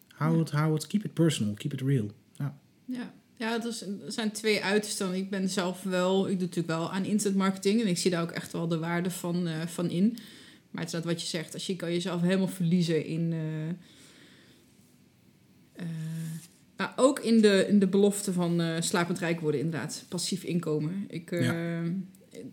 [0.08, 2.10] Hou het, hou het, keep it personal, keep it real.
[2.36, 2.58] Ja.
[2.84, 5.14] Ja, ja het is, er zijn twee uitersten.
[5.14, 7.80] Ik ben zelf wel, ik doe natuurlijk wel aan internetmarketing.
[7.80, 10.16] En ik zie daar ook echt wel de waarde van, eh, van in.
[10.70, 11.54] Maar het is net wat je zegt.
[11.54, 13.34] Als je kan jezelf helemaal verliezen in...
[16.76, 20.04] maar ook in de, in de belofte van slapend rijk worden, inderdaad.
[20.08, 21.04] Passief inkomen.
[21.08, 21.28] Ik,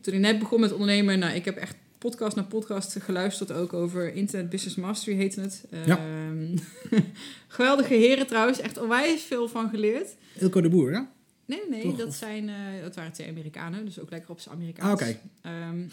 [0.02, 1.76] Toen ik net begon met ondernemen, nou, ik heb echt
[2.06, 5.66] podcast na podcast geluisterd ook over Internet Business Mastery heette het.
[5.86, 5.98] Ja.
[5.98, 6.58] Ehm,
[7.48, 10.16] geweldige heren trouwens, echt onwijs veel van geleerd.
[10.40, 11.02] Ilko de Boer, hè?
[11.46, 11.96] Nee, nee, Toch?
[11.98, 15.02] dat, zijn, eh, dat waren twee Amerikanen, dus ook lekker op zijn Amerikaans.
[15.02, 15.20] Ah, oké.
[15.42, 15.88] Ehm,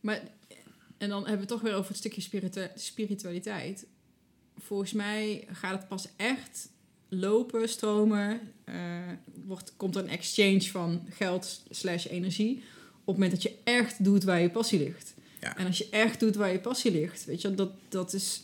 [0.00, 0.22] maar,
[0.98, 3.86] en dan hebben we het toch weer over het stukje spiritu- spiritualiteit.
[4.58, 6.68] Volgens mij gaat het pas echt
[7.08, 8.40] lopen, stromen.
[8.64, 8.74] eh,
[9.44, 12.62] wordt, komt er een exchange van geld slash energie.
[13.12, 15.14] Op het moment dat je echt doet waar je passie ligt.
[15.40, 15.56] Ja.
[15.56, 18.42] En als je echt doet waar je passie ligt, weet je, dat, dat is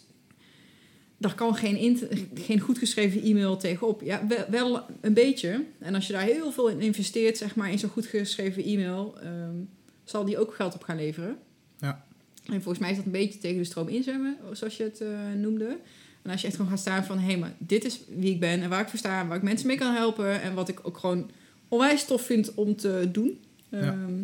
[1.18, 1.98] daar kan geen,
[2.34, 4.02] geen goed geschreven e-mail tegenop.
[4.02, 5.64] Ja, wel, wel een beetje.
[5.78, 9.18] En als je daar heel veel in investeert, zeg maar, in zo'n goed geschreven e-mail,
[9.20, 9.56] ehm,
[10.04, 11.36] zal die ook geld op gaan leveren.
[11.78, 12.04] Ja.
[12.44, 15.08] En volgens mij is dat een beetje tegen de stroom inzwemmen, zoals je het eh,
[15.36, 15.78] noemde.
[16.22, 18.62] En als je echt gewoon gaat staan van, hé, maar dit is wie ik ben
[18.62, 20.98] en waar ik voor sta, waar ik mensen mee kan helpen en wat ik ook
[20.98, 21.30] gewoon
[21.68, 23.40] onwijs tof vind om te doen.
[23.68, 23.78] Ja.
[23.78, 24.22] Ehm,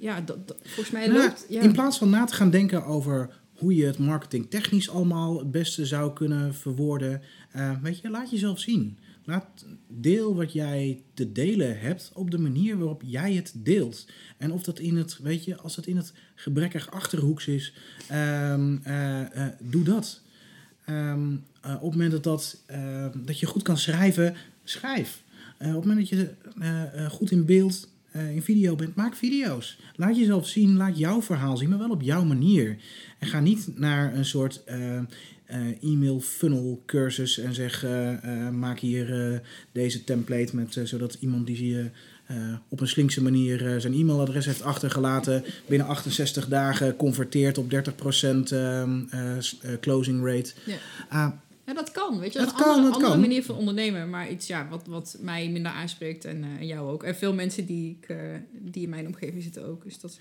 [0.00, 1.46] ja, dat, dat- volgens mij Nou, loopt...
[1.48, 1.60] Ja.
[1.62, 5.86] In plaats van na te gaan denken over hoe je het marketingtechnisch allemaal het beste
[5.86, 8.98] zou kunnen verwoorden, eh, weet je, laat jezelf zien.
[9.24, 14.06] Laat deel wat jij te delen hebt op de manier waarop jij het deelt.
[14.38, 17.74] En of dat in het, weet je, als het in het gebrekkig achterhoeks is,
[18.08, 20.22] ehm, eh, eh, doe dat.
[20.84, 25.22] Ehm, eh, op het moment dat, dat, eh, dat je goed kan schrijven, schrijf.
[25.58, 26.34] Op het moment dat je
[27.10, 29.78] goed in beeld, eh, in video bent, maak video's.
[29.96, 32.76] Laat jezelf zien, laat jouw verhaal zien, maar wel op jouw manier.
[33.18, 37.86] En ga niet naar een soort eh, eh, e-mail funnel cursus en zeg,
[38.52, 39.40] maak hier
[39.72, 41.90] deze template met, zodat iemand die je
[42.68, 49.00] op een slinkse manier zijn e-mailadres heeft achtergelaten, binnen 68 dagen converteert op 30% ehm,
[49.10, 50.52] eh, eh, closing rate.
[51.10, 51.40] Ja.
[51.70, 52.38] Ja, dat kan, weet je.
[52.38, 53.20] Dat is een kan, andere, andere kan.
[53.20, 54.10] manier van ondernemen.
[54.10, 57.02] Maar iets ja, wat, wat mij minder aanspreekt en, eh, jou ook.
[57.02, 58.16] En veel mensen die, ik, eh,
[58.52, 59.84] die in mijn omgeving zitten ook.
[59.84, 60.18] Dus dat,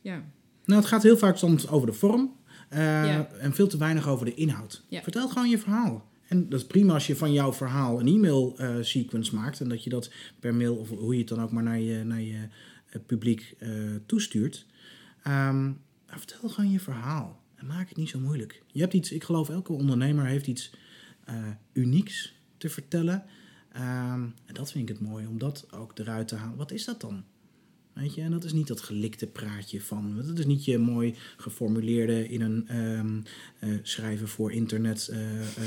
[0.00, 0.22] ja.
[0.64, 2.36] Nou, het gaat heel vaak soms over de vorm.
[2.68, 3.28] Eh, Ja.
[3.40, 4.84] En veel te weinig over de inhoud.
[4.88, 5.02] Ja.
[5.02, 6.08] Vertel gewoon je verhaal.
[6.28, 9.60] En dat is prima als je van jouw verhaal een e-mail sequence maakt.
[9.60, 10.10] En dat je dat
[10.40, 12.48] per mail of hoe je het dan ook maar naar je, naar je
[13.06, 13.56] publiek
[14.06, 14.66] toestuurt.
[15.22, 15.64] Ehm,
[16.06, 17.39] maar vertel gewoon je verhaal.
[17.60, 18.62] En maak het niet zo moeilijk.
[18.72, 20.70] Je hebt iets, ik geloof elke ondernemer heeft iets
[21.24, 21.34] eh,
[21.72, 23.24] unieks te vertellen.
[23.72, 26.56] Ehm, en dat vind ik het mooi om dat ook eruit te halen.
[26.56, 27.24] Wat is dat dan?
[27.92, 30.22] Weet je, en dat is niet dat gelikte praatje van.
[30.26, 33.20] Dat is niet je mooi geformuleerde in een ehm,
[33.58, 35.18] eh, schrijven voor internet eh,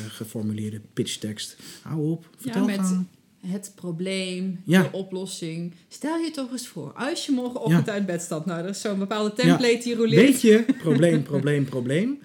[0.08, 1.58] geformuleerde pitchtekst.
[1.82, 3.08] Hou op, vertel met- gewoon.
[3.48, 4.82] Het probleem, Ja.
[4.82, 5.74] de oplossing.
[5.88, 7.92] Stel je toch eens voor, als je morgenochtend Ja.
[7.94, 8.46] uit bed stapt.
[8.46, 10.26] Nou, dat is zo'n bepaalde template die roleert.
[10.26, 12.20] Weet je, probleem, probleem, probleem.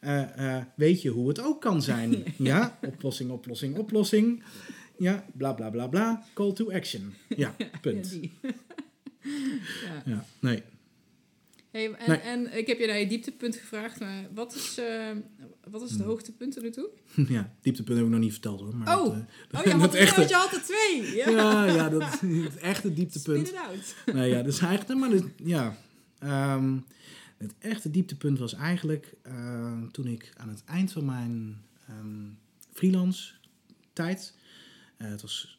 [0.00, 2.24] Eh, eh, weet je hoe het ook kan zijn?
[2.38, 4.42] Ja, oplossing, oplossing, oplossing.
[4.98, 6.24] Ja, bla bla bla bla.
[6.34, 7.14] Call to action.
[7.36, 8.18] Ja, punt.
[10.04, 10.62] Ja, nee.
[11.74, 12.18] Hey, en, Nee.
[12.18, 15.10] en ik heb je naar je dieptepunt gevraagd, maar wat is, eh,
[15.70, 16.08] wat is het Hmm.
[16.08, 16.88] hoogtepunt tot nu toe?
[17.36, 18.76] Ja, dieptepunt heb ik nog niet verteld hoor.
[18.76, 19.04] Maar Oh.
[19.04, 19.12] dat,
[19.50, 21.14] eh, Oh ja, dat echte, je had er twee.
[21.24, 23.48] Ja, ja, ja, dat het echte dieptepunt.
[23.48, 23.94] it out.
[24.14, 25.76] Nee, ja, dus eigenlijk, maar dit- ja.
[26.18, 26.78] Ehm,
[27.36, 32.26] het echte dieptepunt was eigenlijk eh, toen ik aan het eind van mijn ehm,
[32.72, 33.32] freelance
[33.92, 34.34] tijd,
[34.96, 35.58] het was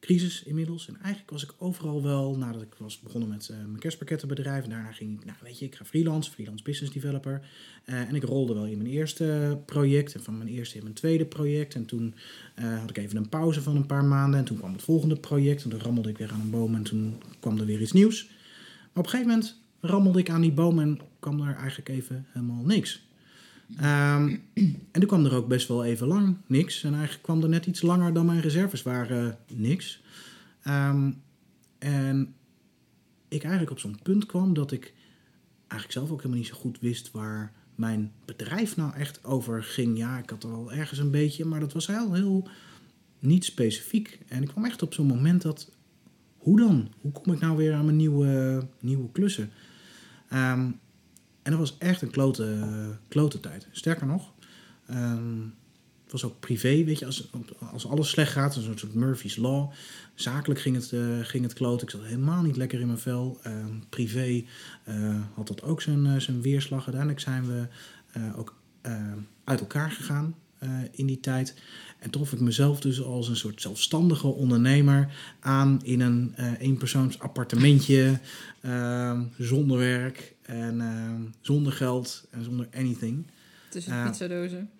[0.00, 3.78] crisis inmiddels, en eigenlijk was ik overal wel, nadat ik was begonnen met eh, mijn
[3.78, 7.48] kerstpakkettenbedrijf, en daarna ging ik, nou weet je, ik ga freelance, freelance business developer,
[7.84, 10.94] Eh, en ik rolde wel in mijn eerste project, en van mijn eerste in mijn
[10.94, 12.14] tweede project, en toen
[12.54, 15.16] eh, had ik even een pauze van een paar maanden, en toen kwam het volgende
[15.16, 17.92] project, en toen rammelde ik weer aan een boom, en toen kwam er weer iets
[17.92, 18.26] nieuws.
[18.26, 22.26] Maar op een gegeven moment rammelde ik aan die boom en kwam er eigenlijk even
[22.28, 23.02] helemaal niks.
[23.76, 24.36] Ehm,
[24.92, 26.84] en toen kwam er ook best wel even lang niks.
[26.84, 30.02] En eigenlijk kwam er net iets langer dan mijn reserves waren niks.
[30.62, 31.10] Ehm,
[31.78, 32.34] en
[33.28, 34.94] ik eigenlijk op zo'n punt kwam dat ik
[35.58, 39.98] eigenlijk zelf ook helemaal niet zo goed wist waar mijn bedrijf nou echt over ging.
[39.98, 42.48] Ja, ik had er wel ergens een beetje, maar dat was heel, heel
[43.18, 44.18] niet specifiek.
[44.28, 45.70] En ik kwam echt op zo'n moment dat,
[46.36, 46.88] hoe dan?
[47.00, 49.50] Hoe kom ik nou weer aan mijn nieuwe, nieuwe klussen?
[50.28, 50.70] Ehm,
[51.42, 52.58] en dat was echt een klote,
[53.08, 53.66] klote tijd.
[53.70, 54.32] Sterker nog,
[54.86, 55.38] ehm,
[56.10, 57.30] het was ook privé, weet je, als,
[57.72, 59.70] als alles slecht gaat, een soort Murphy's Law.
[60.14, 61.82] Zakelijk ging het, eh, ging het kloot.
[61.82, 63.38] Ik zat helemaal niet lekker in mijn vel.
[63.42, 64.44] Ehm, privé
[64.84, 66.82] eh, had dat ook zijn, eh, zijn weerslag.
[66.82, 67.66] Uiteindelijk zijn we
[68.36, 68.54] ook
[69.44, 70.34] uit elkaar gegaan
[70.90, 71.54] in die tijd.
[71.98, 78.18] En trof ik mezelf dus als een soort zelfstandige ondernemer aan in een eenpersoons appartementje.
[78.60, 83.26] ehm, zonder werk en ehm, zonder geld en zonder anything.
[83.70, 84.08] Tussen Ja.
[84.08, 84.70] pizzadozen.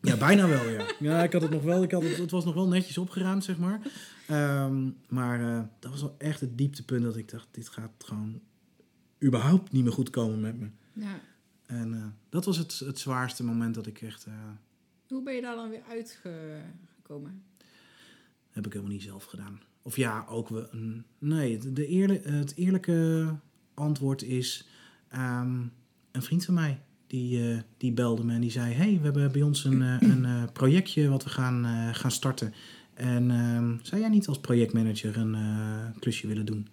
[0.00, 0.86] Ja, bijna wel, ja.
[0.98, 1.82] Ja, ik had het nog wel.
[1.82, 3.80] Ik had het, het was nog wel netjes opgeruimd, zeg maar.
[4.26, 8.40] Ehm, maar eh, dat was wel echt het dieptepunt dat ik dacht, dit gaat gewoon
[9.24, 10.68] überhaupt niet meer goed komen met me.
[10.92, 11.20] Ja.
[11.66, 14.24] En eh, dat was het, het zwaarste moment dat ik echt...
[14.24, 14.32] eh,
[15.08, 17.42] Hoe ben je daar dan weer uitgekomen?
[18.50, 19.60] heb ik helemaal niet zelf gedaan.
[19.82, 20.68] Of ja, ook we.
[21.18, 23.28] Nee, de, de eerlijk, het eerlijke
[23.74, 24.66] antwoord is...
[25.16, 25.60] ehm,
[26.12, 28.72] een vriend van mij, die, eh, die belde me en die zei...
[28.72, 32.54] hey, we hebben bij ons een, eh, een eh, projectje wat we gaan, gaan starten.
[32.94, 35.36] En ehm, zou jij niet als projectmanager een
[35.98, 36.68] klusje willen doen?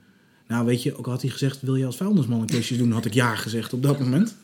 [0.48, 1.62] Nou, weet je, ook had hij gezegd...
[1.62, 2.92] wil je als vuilnisman een klusje doen?
[2.92, 4.36] Had ik ja gezegd op dat moment.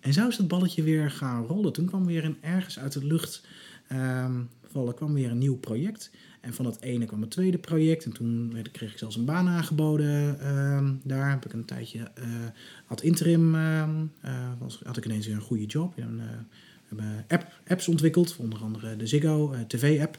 [0.00, 1.72] En zo is dat balletje weer gaan rollen.
[1.72, 3.46] Toen kwam weer een ergens uit de lucht
[3.88, 6.10] ehm, vallen, kwam weer een nieuw project.
[6.40, 8.04] En van dat ene kwam het tweede project.
[8.04, 10.40] En toen kreeg ik zelfs een baan aangeboden.
[10.40, 12.24] ehm, daar heb ik een tijdje eh
[12.84, 13.54] had interim.
[13.54, 13.98] eh,
[14.58, 15.98] was, had ik ineens weer een goede job.
[15.98, 16.20] En,
[16.96, 20.18] eh, app, apps ontwikkeld, onder andere de Ziggo TV-app.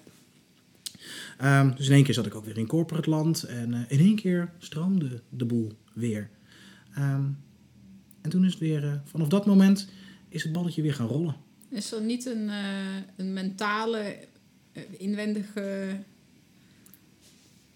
[1.77, 3.43] Dus in één keer zat ik ook weer in corporate land.
[3.43, 6.29] En in één keer stroomde de boel weer.
[8.21, 9.89] En toen is het weer, vanaf dat moment
[10.29, 11.35] is het balletje weer gaan rollen.
[11.69, 14.17] Is er niet een, eh, een mentale,
[14.73, 15.97] eh, inwendige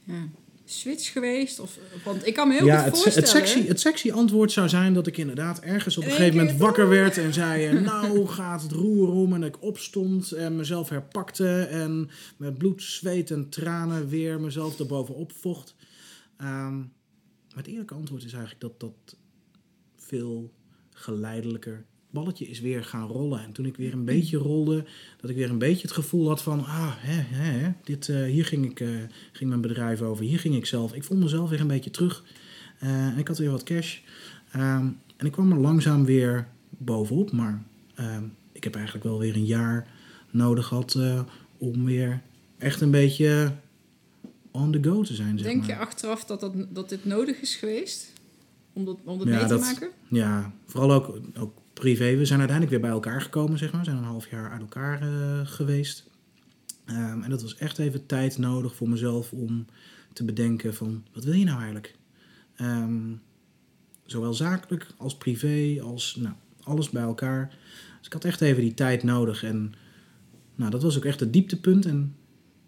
[0.04, 0.28] ja,
[0.66, 1.60] switch geweest?
[1.60, 3.39] Of, want ik kan me heel ja, goed het, voorstellen...
[3.39, 6.58] het, sexy, het sexy antwoord zou zijn dat ik inderdaad ergens op een gegeven moment
[6.58, 9.34] wakker werd en zei: eh, Nou gaat het roer om.
[9.34, 11.62] En ik opstond en mezelf herpakte.
[11.62, 15.76] En met bloed, zweet en tranen weer mezelf erbovenop vocht.
[16.38, 19.16] Ehm, maar het eerlijke antwoord is eigenlijk dat dat
[19.96, 20.52] veel
[20.94, 21.86] geleidelijker.
[22.12, 23.43] Balletje is weer gaan rollen.
[23.43, 24.86] En toen ik weer een beetje rolde,
[25.22, 26.59] dat ik weer een beetje het gevoel had van...
[26.66, 28.88] Ah, hè, hè, dit, eh, hier ging, ik, eh,
[29.32, 30.26] ging mijn bedrijf over.
[30.26, 30.93] Hier ging ik zelf.
[30.93, 32.24] Ik vond mezelf weer een beetje terug.
[32.80, 33.97] Eh, en ik had weer wat cash.
[34.51, 34.86] Ehm,
[35.18, 37.32] en ik kwam er langzaam weer bovenop.
[37.32, 37.64] Maar
[37.95, 39.88] ehm, ik heb eigenlijk wel weer een jaar
[40.30, 41.22] nodig gehad eh,
[41.57, 42.22] om weer
[42.57, 43.51] echt een beetje
[44.51, 45.38] on the go te zijn.
[45.38, 45.70] Zeg Denk maar.
[45.70, 48.12] je achteraf dat, dat, dat dit nodig is geweest?
[48.74, 49.89] om dat, om dat Ja, mee te dat- maken?
[50.07, 52.15] Ja, vooral ook, ook privé.
[52.15, 53.80] We zijn uiteindelijk weer bij elkaar gekomen, zeg maar.
[53.80, 56.09] We zijn een half jaar uit elkaar eh, geweest.
[56.86, 59.65] Ehm, en dat was echt even tijd nodig voor mezelf om
[60.13, 61.03] te bedenken van...
[61.13, 61.95] Wat wil je nou eigenlijk?
[62.55, 63.13] Ehm,
[64.05, 67.49] zowel zakelijk als privé, als nou, alles bij elkaar.
[67.97, 69.43] Dus ik had echt even die tijd nodig.
[69.43, 69.74] En
[70.55, 71.86] nou, dat was ook echt het dieptepunt.
[71.86, 72.15] En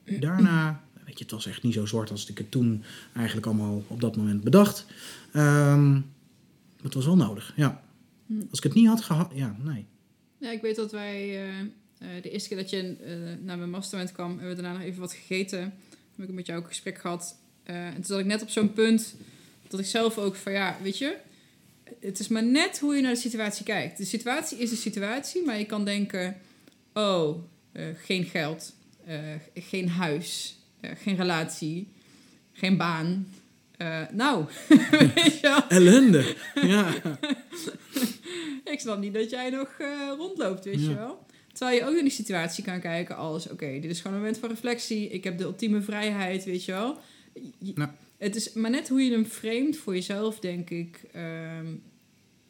[0.04, 2.84] daarna, weet je, het was echt niet zo zwart als ik het toen
[3.14, 4.86] eigenlijk allemaal op dat moment bedacht.
[5.32, 7.84] Ehm, maar het was wel nodig, ja.
[8.40, 8.46] Hm.
[8.50, 9.86] Als ik het niet had gehad, ja, nee.
[10.38, 11.60] Ja, ik weet dat wij eh,
[12.04, 14.88] eh, de eerste keer dat je eh, naar mijn mastermind kwam, hebben we daarna nog
[14.88, 15.74] even wat gegeten.
[16.16, 17.38] Heb ik met jou ook een gesprek gehad.
[17.64, 19.16] Eh, en toen zat ik net op zo'n punt
[19.68, 21.16] dat ik zelf ook van ja, weet je,
[22.00, 23.98] het is maar net hoe je naar de situatie kijkt.
[23.98, 26.38] De situatie is de situatie, maar je kan denken,
[26.94, 27.38] oh,
[27.96, 28.74] geen geld,
[29.54, 31.88] geen huis, geen relatie,
[32.54, 33.28] geen baan.
[34.12, 34.46] Nou,
[35.16, 35.68] weet je wel.
[35.68, 36.94] Ellende, ja.
[38.64, 39.88] Ik snap niet dat jij nog eh,
[40.18, 40.90] rondloopt, weet Ja.
[40.90, 41.26] je wel.
[41.54, 43.50] Terwijl je ook in die situatie kan kijken als...
[43.50, 45.08] Oké, dit is gewoon een moment van reflectie.
[45.10, 46.98] Ik heb de ultieme vrijheid, weet je wel.
[47.58, 47.88] Je-.
[48.18, 51.02] Het is maar net hoe je hem framet voor jezelf, denk ik.
[51.12, 51.66] Ehm,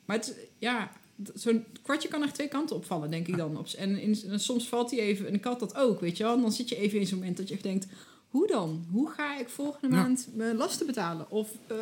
[0.05, 0.91] maar het, ja,
[1.33, 3.65] zo'n kwartje kan echt twee kanten opvallen, denk ik dan.
[3.77, 6.35] En, in, en soms valt hij even, en ik had dat ook, weet je wel.
[6.35, 7.87] En dan zit je even in zo'n moment dat je echt denkt...
[8.29, 8.85] Hoe dan?
[8.91, 10.01] Hoe ga ik volgende Ja.
[10.01, 11.31] maand mijn lasten betalen?
[11.31, 11.49] Of...
[11.67, 11.75] eh,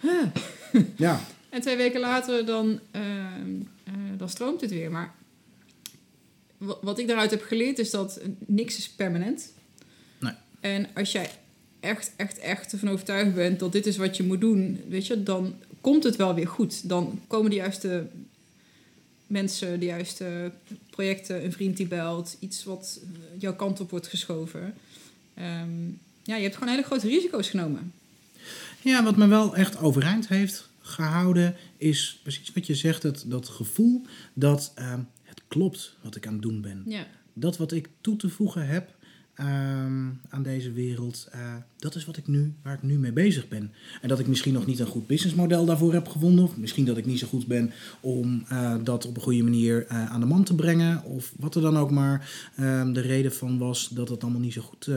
[0.00, 0.24] huh.
[0.96, 1.20] Ja,
[1.54, 4.90] En twee weken later dan, ehm, eh, dan stroomt het weer.
[4.90, 5.14] Maar
[6.58, 9.52] wa- wat ik daaruit heb geleerd is dat niks is permanent.
[10.18, 10.32] Nee.
[10.60, 11.30] En als jij
[11.80, 15.22] echt, echt, echt ervan overtuigd bent dat dit is wat je moet doen, weet je,
[15.22, 16.88] dan komt het wel weer goed.
[16.88, 18.06] Dan komen de juiste
[19.26, 20.52] mensen, de juiste
[20.90, 23.00] projecten, een vriend die belt, iets wat
[23.38, 24.74] jouw kant op wordt geschoven.
[25.34, 25.86] Ehm,
[26.22, 27.92] ja, je hebt gewoon hele grote risico's genomen.
[28.80, 33.48] Ja, wat me wel echt overeind heeft gehouden, is precies wat je zegt, dat, dat
[33.48, 36.82] gevoel dat ehm, het klopt wat ik aan het doen ben.
[36.86, 37.06] Ja.
[37.32, 38.94] Dat wat ik toe te voegen heb
[39.34, 43.48] ehm, aan deze wereld, eh, dat is wat ik nu, waar ik nu mee bezig
[43.48, 43.72] ben.
[44.02, 46.96] En dat ik misschien nog niet een goed businessmodel daarvoor heb gevonden, of misschien dat
[46.96, 50.26] ik niet zo goed ben om eh, dat op een goede manier eh, aan de
[50.26, 54.08] man te brengen, of wat er dan ook maar ehm, de reden van was dat
[54.08, 54.88] het allemaal niet zo goed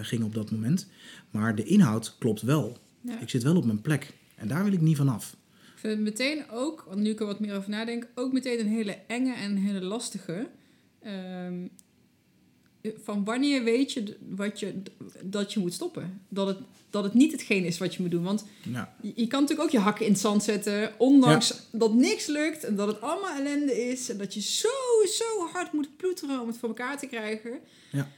[0.00, 0.86] ging op dat moment.
[1.30, 2.78] Maar de inhoud klopt wel.
[3.00, 3.20] Ja.
[3.20, 4.20] Ik zit wel op mijn plek.
[4.42, 5.36] En daar wil ik niet van af.
[5.74, 8.60] Ik vind het meteen ook, want nu ik er wat meer over nadenk, ook meteen
[8.60, 10.46] een hele enge en een hele lastige.
[11.02, 11.54] Ehm,
[13.04, 14.82] van wanneer weet je, wat je
[15.22, 16.20] dat je moet stoppen?
[16.28, 16.58] Dat het,
[16.90, 18.22] dat het niet hetgeen is wat je moet doen.
[18.22, 21.94] Want Ja, je, je kan natuurlijk ook je hakken in het zand zetten, ondanks dat
[21.94, 24.08] niks lukt en dat het allemaal ellende is.
[24.08, 24.68] En dat je zo,
[25.06, 27.58] zo hard moet ploeteren om het voor elkaar te krijgen.
[27.92, 28.08] Ja.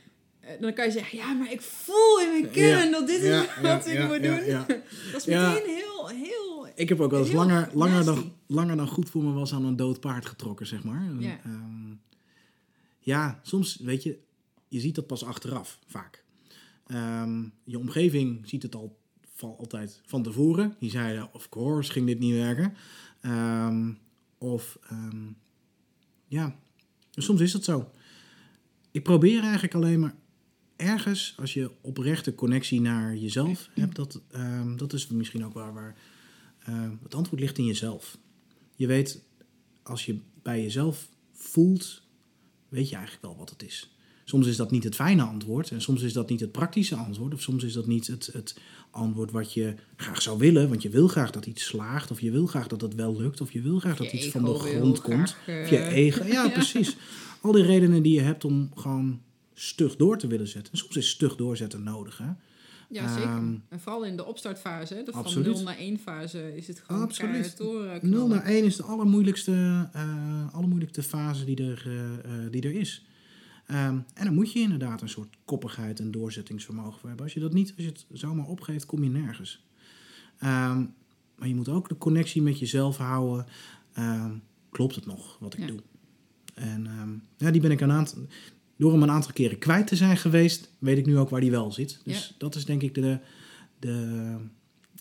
[0.41, 3.45] Eh, Dan kan je zeggen, ja, maar ik voel in mijn kern dat dit is
[3.63, 4.45] wat ik moet doen.
[4.45, 4.65] ja.
[5.13, 6.69] Dat is meteen heel, heel...
[6.75, 9.65] Ik heb ook wel eens langer, langer, dan, langer dan goed voor me was aan
[9.65, 11.15] een dood paard getrokken, zeg maar.
[11.19, 11.41] Ja.
[11.45, 11.95] ehm,
[12.99, 14.19] ja, soms, weet je,
[14.69, 16.25] je ziet dat pas achteraf, vaak.
[16.87, 18.99] Ehm, je omgeving ziet het al
[19.35, 20.77] van, altijd van tevoren.
[20.79, 22.75] Die zeiden, of course ging dit niet werken.
[23.21, 23.93] Ehm,
[24.39, 24.79] of,
[26.27, 26.57] ja,
[27.11, 27.91] soms is dat zo.
[28.91, 30.15] Ik probeer eigenlijk alleen maar
[30.77, 35.75] ergens, als je oprechte connectie naar jezelf hebt, dat, ehm, dat is misschien ook waar,
[35.75, 35.97] waar
[36.65, 38.19] ehm, het antwoord ligt in jezelf.
[38.75, 39.23] Je weet,
[39.83, 42.03] als je bij jezelf voelt,
[42.69, 43.95] weet je eigenlijk wel wat het is.
[44.25, 47.35] Soms is dat niet het fijne antwoord en soms is dat niet het praktische antwoord
[47.35, 48.59] of soms is dat niet het, het
[48.91, 52.31] antwoord wat je graag zou willen, want je wil graag dat iets slaagt of je
[52.31, 55.01] wil graag dat het wel lukt of je wil graag dat iets van de grond
[55.01, 55.31] komt.
[55.31, 56.97] graag, eh, Of je ego, ja, precies.
[57.41, 59.21] Al die redenen die je hebt om gewoon
[59.55, 60.73] stug door te willen zetten.
[60.73, 62.31] En soms is stug doorzetten nodig, hè?
[62.89, 63.29] Ja, zeker.
[63.29, 65.55] Ehm, en vooral in de opstartfase, de van absoluut.
[65.55, 67.57] 0 naar 1 fase, is het gewoon Absoluut.
[67.57, 68.29] door, eh, 0 knallen.
[68.29, 72.13] naar 1 is de allermoeilijkste, eh allermoeilijkste fase die er, eh,
[72.45, 73.05] eh, die er is.
[73.67, 77.25] Ehm, en dan moet je inderdaad een soort koppigheid en doorzettingsvermogen voor hebben.
[77.25, 79.65] Als je dat niet, als je het zomaar opgeeft, kom je nergens.
[80.39, 80.85] Ehm,
[81.37, 83.47] maar je moet ook de connectie met jezelf houden.
[84.71, 85.67] Klopt het nog wat ik Ja.
[85.67, 85.81] doe?
[86.55, 86.89] En
[87.37, 88.27] ja, die ben ik een aantal,
[88.77, 91.51] door hem een aantal keren kwijt te zijn geweest, weet ik nu ook waar die
[91.51, 92.01] wel zit.
[92.05, 92.35] Dus Ja.
[92.39, 93.19] dat is denk ik de,
[93.79, 94.37] de,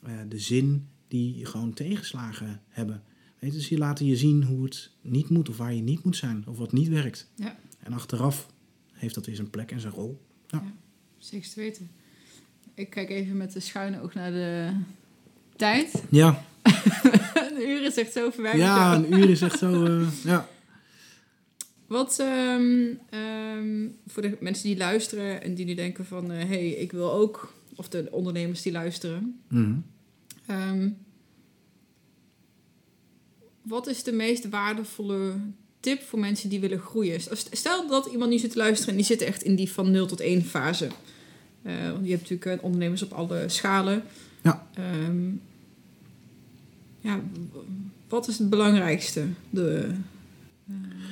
[0.05, 3.03] eh, de zin die gewoon tegenslagen hebben.
[3.39, 6.03] Weet je, dus je laten je zien hoe het niet moet of waar je niet
[6.03, 7.29] moet zijn of wat niet werkt.
[7.35, 7.57] Ja.
[7.79, 8.47] En achteraf
[8.93, 10.21] heeft dat weer zijn plek en zijn rol.
[11.17, 11.89] Zeker te weten.
[12.73, 14.69] Ik kijk even met de schuine oog naar de
[15.55, 16.03] tijd.
[16.09, 16.45] Ja,
[17.51, 18.57] een uur is echt zo verwerkt.
[18.57, 19.85] ja een uur is echt zo.
[19.85, 20.47] eh, ja.
[21.93, 26.29] Wat ehm, ehm, voor de mensen die luisteren en die nu denken van...
[26.29, 27.53] hé, hey, ik wil ook...
[27.75, 29.39] Of de ondernemers die luisteren.
[29.47, 29.75] Mhm.
[30.45, 30.89] Ehm,
[33.61, 35.33] wat is de meest waardevolle
[35.79, 37.21] tip voor mensen die willen groeien?
[37.51, 40.05] Stel dat iemand nu zit te luisteren en die zit echt in die van 0
[40.05, 40.87] tot 1 fase.
[41.63, 44.03] Uh, want je hebt natuurlijk uh, ondernemers op alle schalen.
[44.41, 44.67] Ja.
[46.99, 47.21] Ja,
[48.07, 49.25] wat is het belangrijkste?
[49.49, 49.95] De,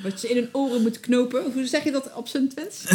[0.04, 1.52] wat je in een oren moet knopen.
[1.52, 2.86] Hoe zeg je dat op zijn twens?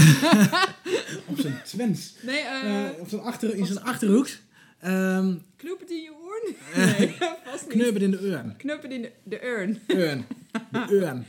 [1.31, 2.15] op zijn twens?
[2.21, 4.41] Nee, uh, op zijn achter, in zijn achterhoeks.
[4.85, 6.55] Um, Knoop het in je oor?
[6.99, 7.17] Nee,
[7.51, 7.73] vast niet.
[7.73, 8.55] Kneupen in de urn.
[8.57, 9.79] Knoop in de, de urn.
[9.87, 10.27] Urn.
[10.71, 11.27] De urn.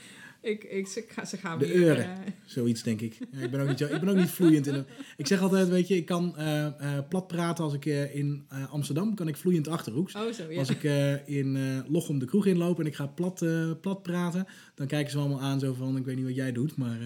[0.47, 1.75] Ik, ik, ze, ze gaan de weer...
[1.75, 3.17] Euren, uh, zoiets denk ik.
[3.31, 4.85] Ja, ik, ben ook niet, ik ben ook niet vloeiend in de,
[5.17, 9.15] Ik zeg altijd, weet je, ik kan uh, uh, plat praten als ik in Amsterdam,
[9.15, 10.15] kan ik vloeiend Achterhoeks.
[10.15, 10.59] Oh, zo, ja.
[10.59, 10.83] Als ik
[11.25, 13.45] in Lochem de kroeg inloop en ik ga plat,
[13.81, 16.75] plat praten, dan kijken ze allemaal aan zo van, ik weet niet wat jij doet,
[16.75, 16.99] maar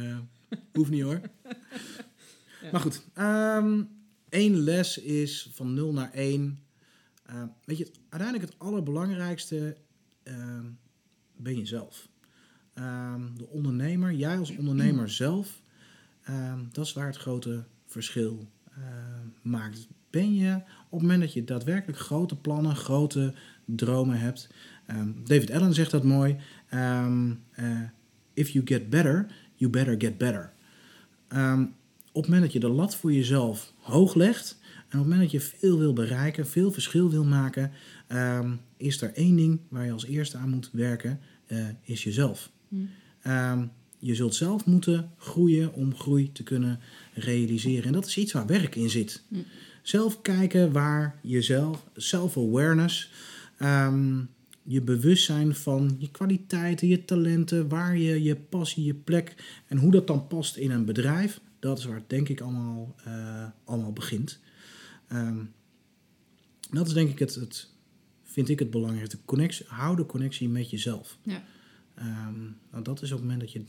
[0.74, 1.22] hoeft niet hoor.
[2.62, 2.70] ja.
[2.72, 3.90] Maar goed, um,
[4.30, 6.60] één les is van 0 naar 1.
[7.66, 9.78] weet je, uiteindelijk het allerbelangrijkste
[11.36, 12.10] ben je zelf.
[12.76, 15.62] Um, de ondernemer, jij als ondernemer zelf,
[16.30, 18.48] um, dat is waar het grote verschil
[18.78, 18.86] uh,
[19.42, 19.88] maakt.
[20.10, 20.56] Ben je
[20.90, 23.34] op het moment dat je daadwerkelijk grote plannen, grote
[23.66, 24.50] dromen hebt.
[24.88, 26.38] Um, David Allen zegt dat mooi.
[26.74, 27.22] Uh,
[28.34, 30.52] if you get better, you better get better.
[32.12, 34.60] op het moment dat je de lat voor jezelf hoog legt.
[34.62, 37.72] En op het moment dat je veel wil bereiken, veel verschil wil maken,
[38.78, 42.52] is er één ding waar je als eerste aan moet werken, uh, is jezelf.
[43.28, 46.80] Um, je zult zelf moeten groeien om groei te kunnen
[47.14, 47.84] realiseren.
[47.84, 49.24] En dat is iets waar werk in zit.
[49.28, 49.38] Hm.
[49.82, 53.12] Zelf kijken waar jezelf, self-awareness,
[53.60, 54.30] um,
[54.64, 59.36] je bewustzijn van je kwaliteiten, je talenten, waar je je passie, je plek
[59.68, 61.40] en hoe dat dan past in een bedrijf.
[61.60, 64.40] Dat is waar het denk ik allemaal, uh, allemaal begint.
[65.14, 65.52] Um,
[66.72, 67.70] dat is denk ik het, het,
[68.24, 69.18] vind ik het belangrijkste.
[69.26, 71.18] Connectie, hou de connectie met jezelf.
[71.24, 71.44] Ja.
[72.00, 73.64] Um, nou, dat is op het moment dat je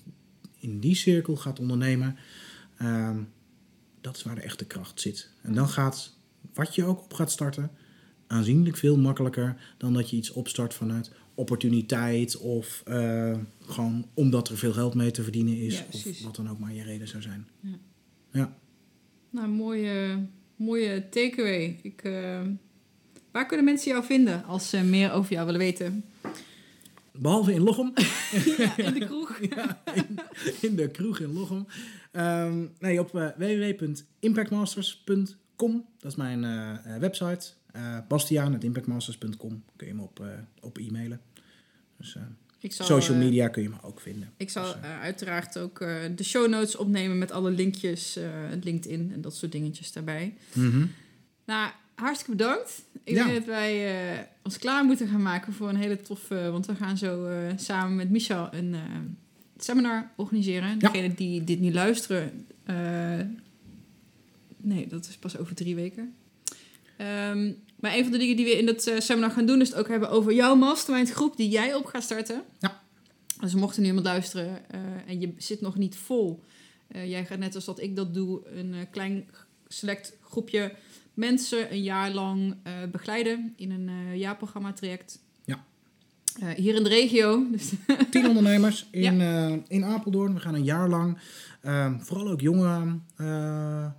[0.59, 2.17] in die cirkel gaat ondernemen,
[2.83, 3.29] um,
[4.01, 5.31] dat is waar de echte kracht zit.
[5.43, 6.17] En dan gaat
[6.55, 7.71] wat je ook op gaat starten
[8.27, 14.59] aanzienlijk veel makkelijker dan dat je iets opstart vanuit opportuniteit of uh, gewoon omdat er
[14.59, 17.23] veel geld mee te verdienen is ja, of wat dan ook maar je reden zou
[17.23, 17.49] zijn.
[17.61, 17.79] Ja.
[18.31, 18.57] ja.
[19.31, 21.79] Nou, mooie, mooie takeaway.
[21.83, 22.41] Ik, uh,
[23.31, 26.05] waar kunnen mensen jou vinden als ze meer over jou willen weten?
[27.13, 27.93] Behalve in Lochem.
[28.59, 29.39] ja, in de kroeg.
[29.55, 30.19] ja, in,
[30.61, 31.67] in, de kroeg in Lochem.
[32.13, 35.87] Um, nee, op uh, www.impactmasters.com.
[35.99, 37.51] Dat is mijn uh, website.
[37.77, 40.27] Uh, Bastiaan.impactmasters.com kun je me op,
[40.61, 41.21] op e-mailen.
[41.97, 42.17] Dus,
[42.61, 44.33] zal, social media kun je me ook vinden.
[44.37, 45.79] Ik zal dus, uiteraard ook
[46.17, 48.19] de show notes opnemen met alle linkjes,
[48.63, 50.35] LinkedIn en dat soort dingetjes daarbij.
[50.53, 50.91] Mm -hmm.
[51.45, 51.73] Nou,
[52.03, 52.83] hartstikke bedankt.
[53.05, 56.51] Ik denk dat wij uh, ons klaar moeten gaan maken voor een hele toffe...
[56.51, 58.81] Want we gaan zo uh, samen met Michel een uh,
[59.57, 60.69] seminar organiseren.
[60.69, 60.77] Ja.
[60.77, 62.47] Degene die dit niet luisteren...
[64.57, 66.15] nee, dat is pas over drie weken.
[66.99, 69.61] Um, maar een van de dingen die we in dat seminar gaan doen...
[69.61, 71.37] is het ook hebben over jouw mastermind groep...
[71.37, 72.43] die jij op gaat starten.
[72.59, 72.83] Ja.
[73.41, 74.71] Dus mocht er nu iemand luisteren
[75.07, 76.43] en je zit nog niet vol...
[76.89, 78.49] jij gaat net als dat ik dat doe...
[78.55, 79.29] een klein
[79.69, 80.73] select groepje
[81.15, 85.19] mensen een jaar lang uh, begeleiden in een uh, jaarprogramma traject.
[85.45, 85.65] Ja.
[86.43, 87.51] Uh, hier in de regio.
[87.51, 87.73] Dus
[88.11, 89.59] Tien ondernemers in, ja.
[89.69, 90.35] in Apeldoorn.
[90.35, 91.19] We gaan een jaar lang,
[91.61, 92.99] ehm, vooral ook jonge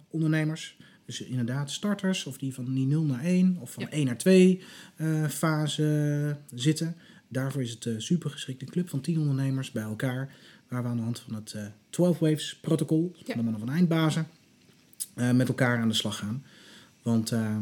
[0.09, 0.77] ondernemers.
[1.05, 3.89] Dus inderdaad starters, of die van die 0 naar 1 of van ja.
[3.89, 4.61] 1 naar 2
[5.29, 6.95] fase zitten.
[7.27, 10.33] Daarvoor is het super geschikte club van 10 ondernemers bij elkaar.
[10.67, 11.55] Waar we aan de hand van het
[11.89, 13.35] 12 Waves protocol, ja.
[13.35, 14.27] de mannen van Eindbazen,
[15.15, 16.43] met elkaar aan de slag gaan.
[17.03, 17.57] Want uh,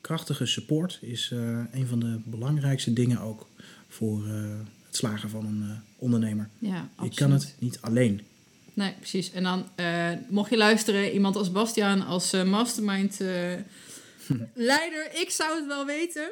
[0.00, 3.46] krachtige support is uh, een van de belangrijkste dingen ook
[3.88, 6.48] voor uh, het slagen van een ondernemer.
[6.58, 8.22] Ja, Je kan het niet alleen.
[8.74, 9.32] Nee, precies.
[9.32, 9.66] En dan,
[10.28, 13.18] mocht je luisteren, iemand als Bastiaan, als mastermind
[14.54, 16.30] leider, ik zou het wel weten.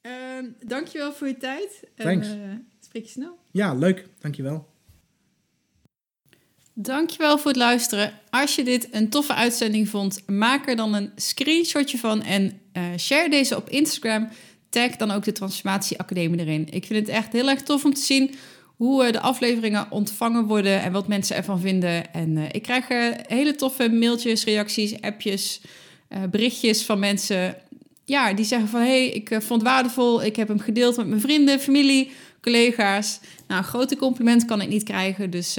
[0.00, 1.82] Ehm, dankjewel voor je tijd.
[1.96, 2.28] Thanks.
[2.80, 3.38] Spreek je snel.
[3.50, 4.08] Ja, leuk.
[4.18, 4.73] Dankjewel.
[6.76, 8.12] Dankjewel voor het luisteren.
[8.30, 12.82] Als je dit een toffe uitzending vond, maak er dan een screenshotje van en uh,
[12.98, 14.28] share deze op Instagram.
[14.70, 16.66] Tag dan ook de Transformatie Academie erin.
[16.70, 18.34] Ik vind het echt heel erg tof om te zien
[18.76, 22.12] hoe uh, de afleveringen ontvangen worden en wat mensen ervan vinden.
[22.12, 22.84] En uh, ik krijg
[23.26, 25.60] hele toffe mailtjes, reacties, appjes,
[26.30, 27.56] berichtjes van mensen
[28.04, 28.80] ja, die zeggen van...
[28.80, 32.10] hé, hey, ik vond het waardevol, ik heb hem gedeeld met mijn vrienden, familie,
[32.40, 33.20] collega's.
[33.48, 35.56] Nou, een grote compliment kan ik niet krijgen, dus...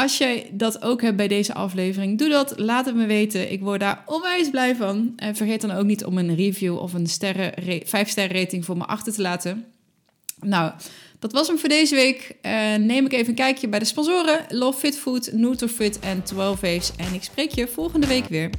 [0.00, 2.52] Als jij dat ook hebt bij deze aflevering, doe dat.
[2.56, 3.52] Laat het me weten.
[3.52, 5.12] Ik word daar onwijs blij van.
[5.16, 7.52] En vergeet dan ook niet om een review of een sterren,
[7.84, 9.64] 5 sterren rating voor me achter te laten.
[10.40, 10.72] Nou,
[11.18, 12.36] Dat was hem voor deze week.
[12.42, 14.44] Uh, neem ik even een kijkje bij de sponsoren.
[14.48, 16.92] Love Fit Food, Nutrofit en 12 Waves.
[16.96, 18.50] En ik spreek je volgende week weer.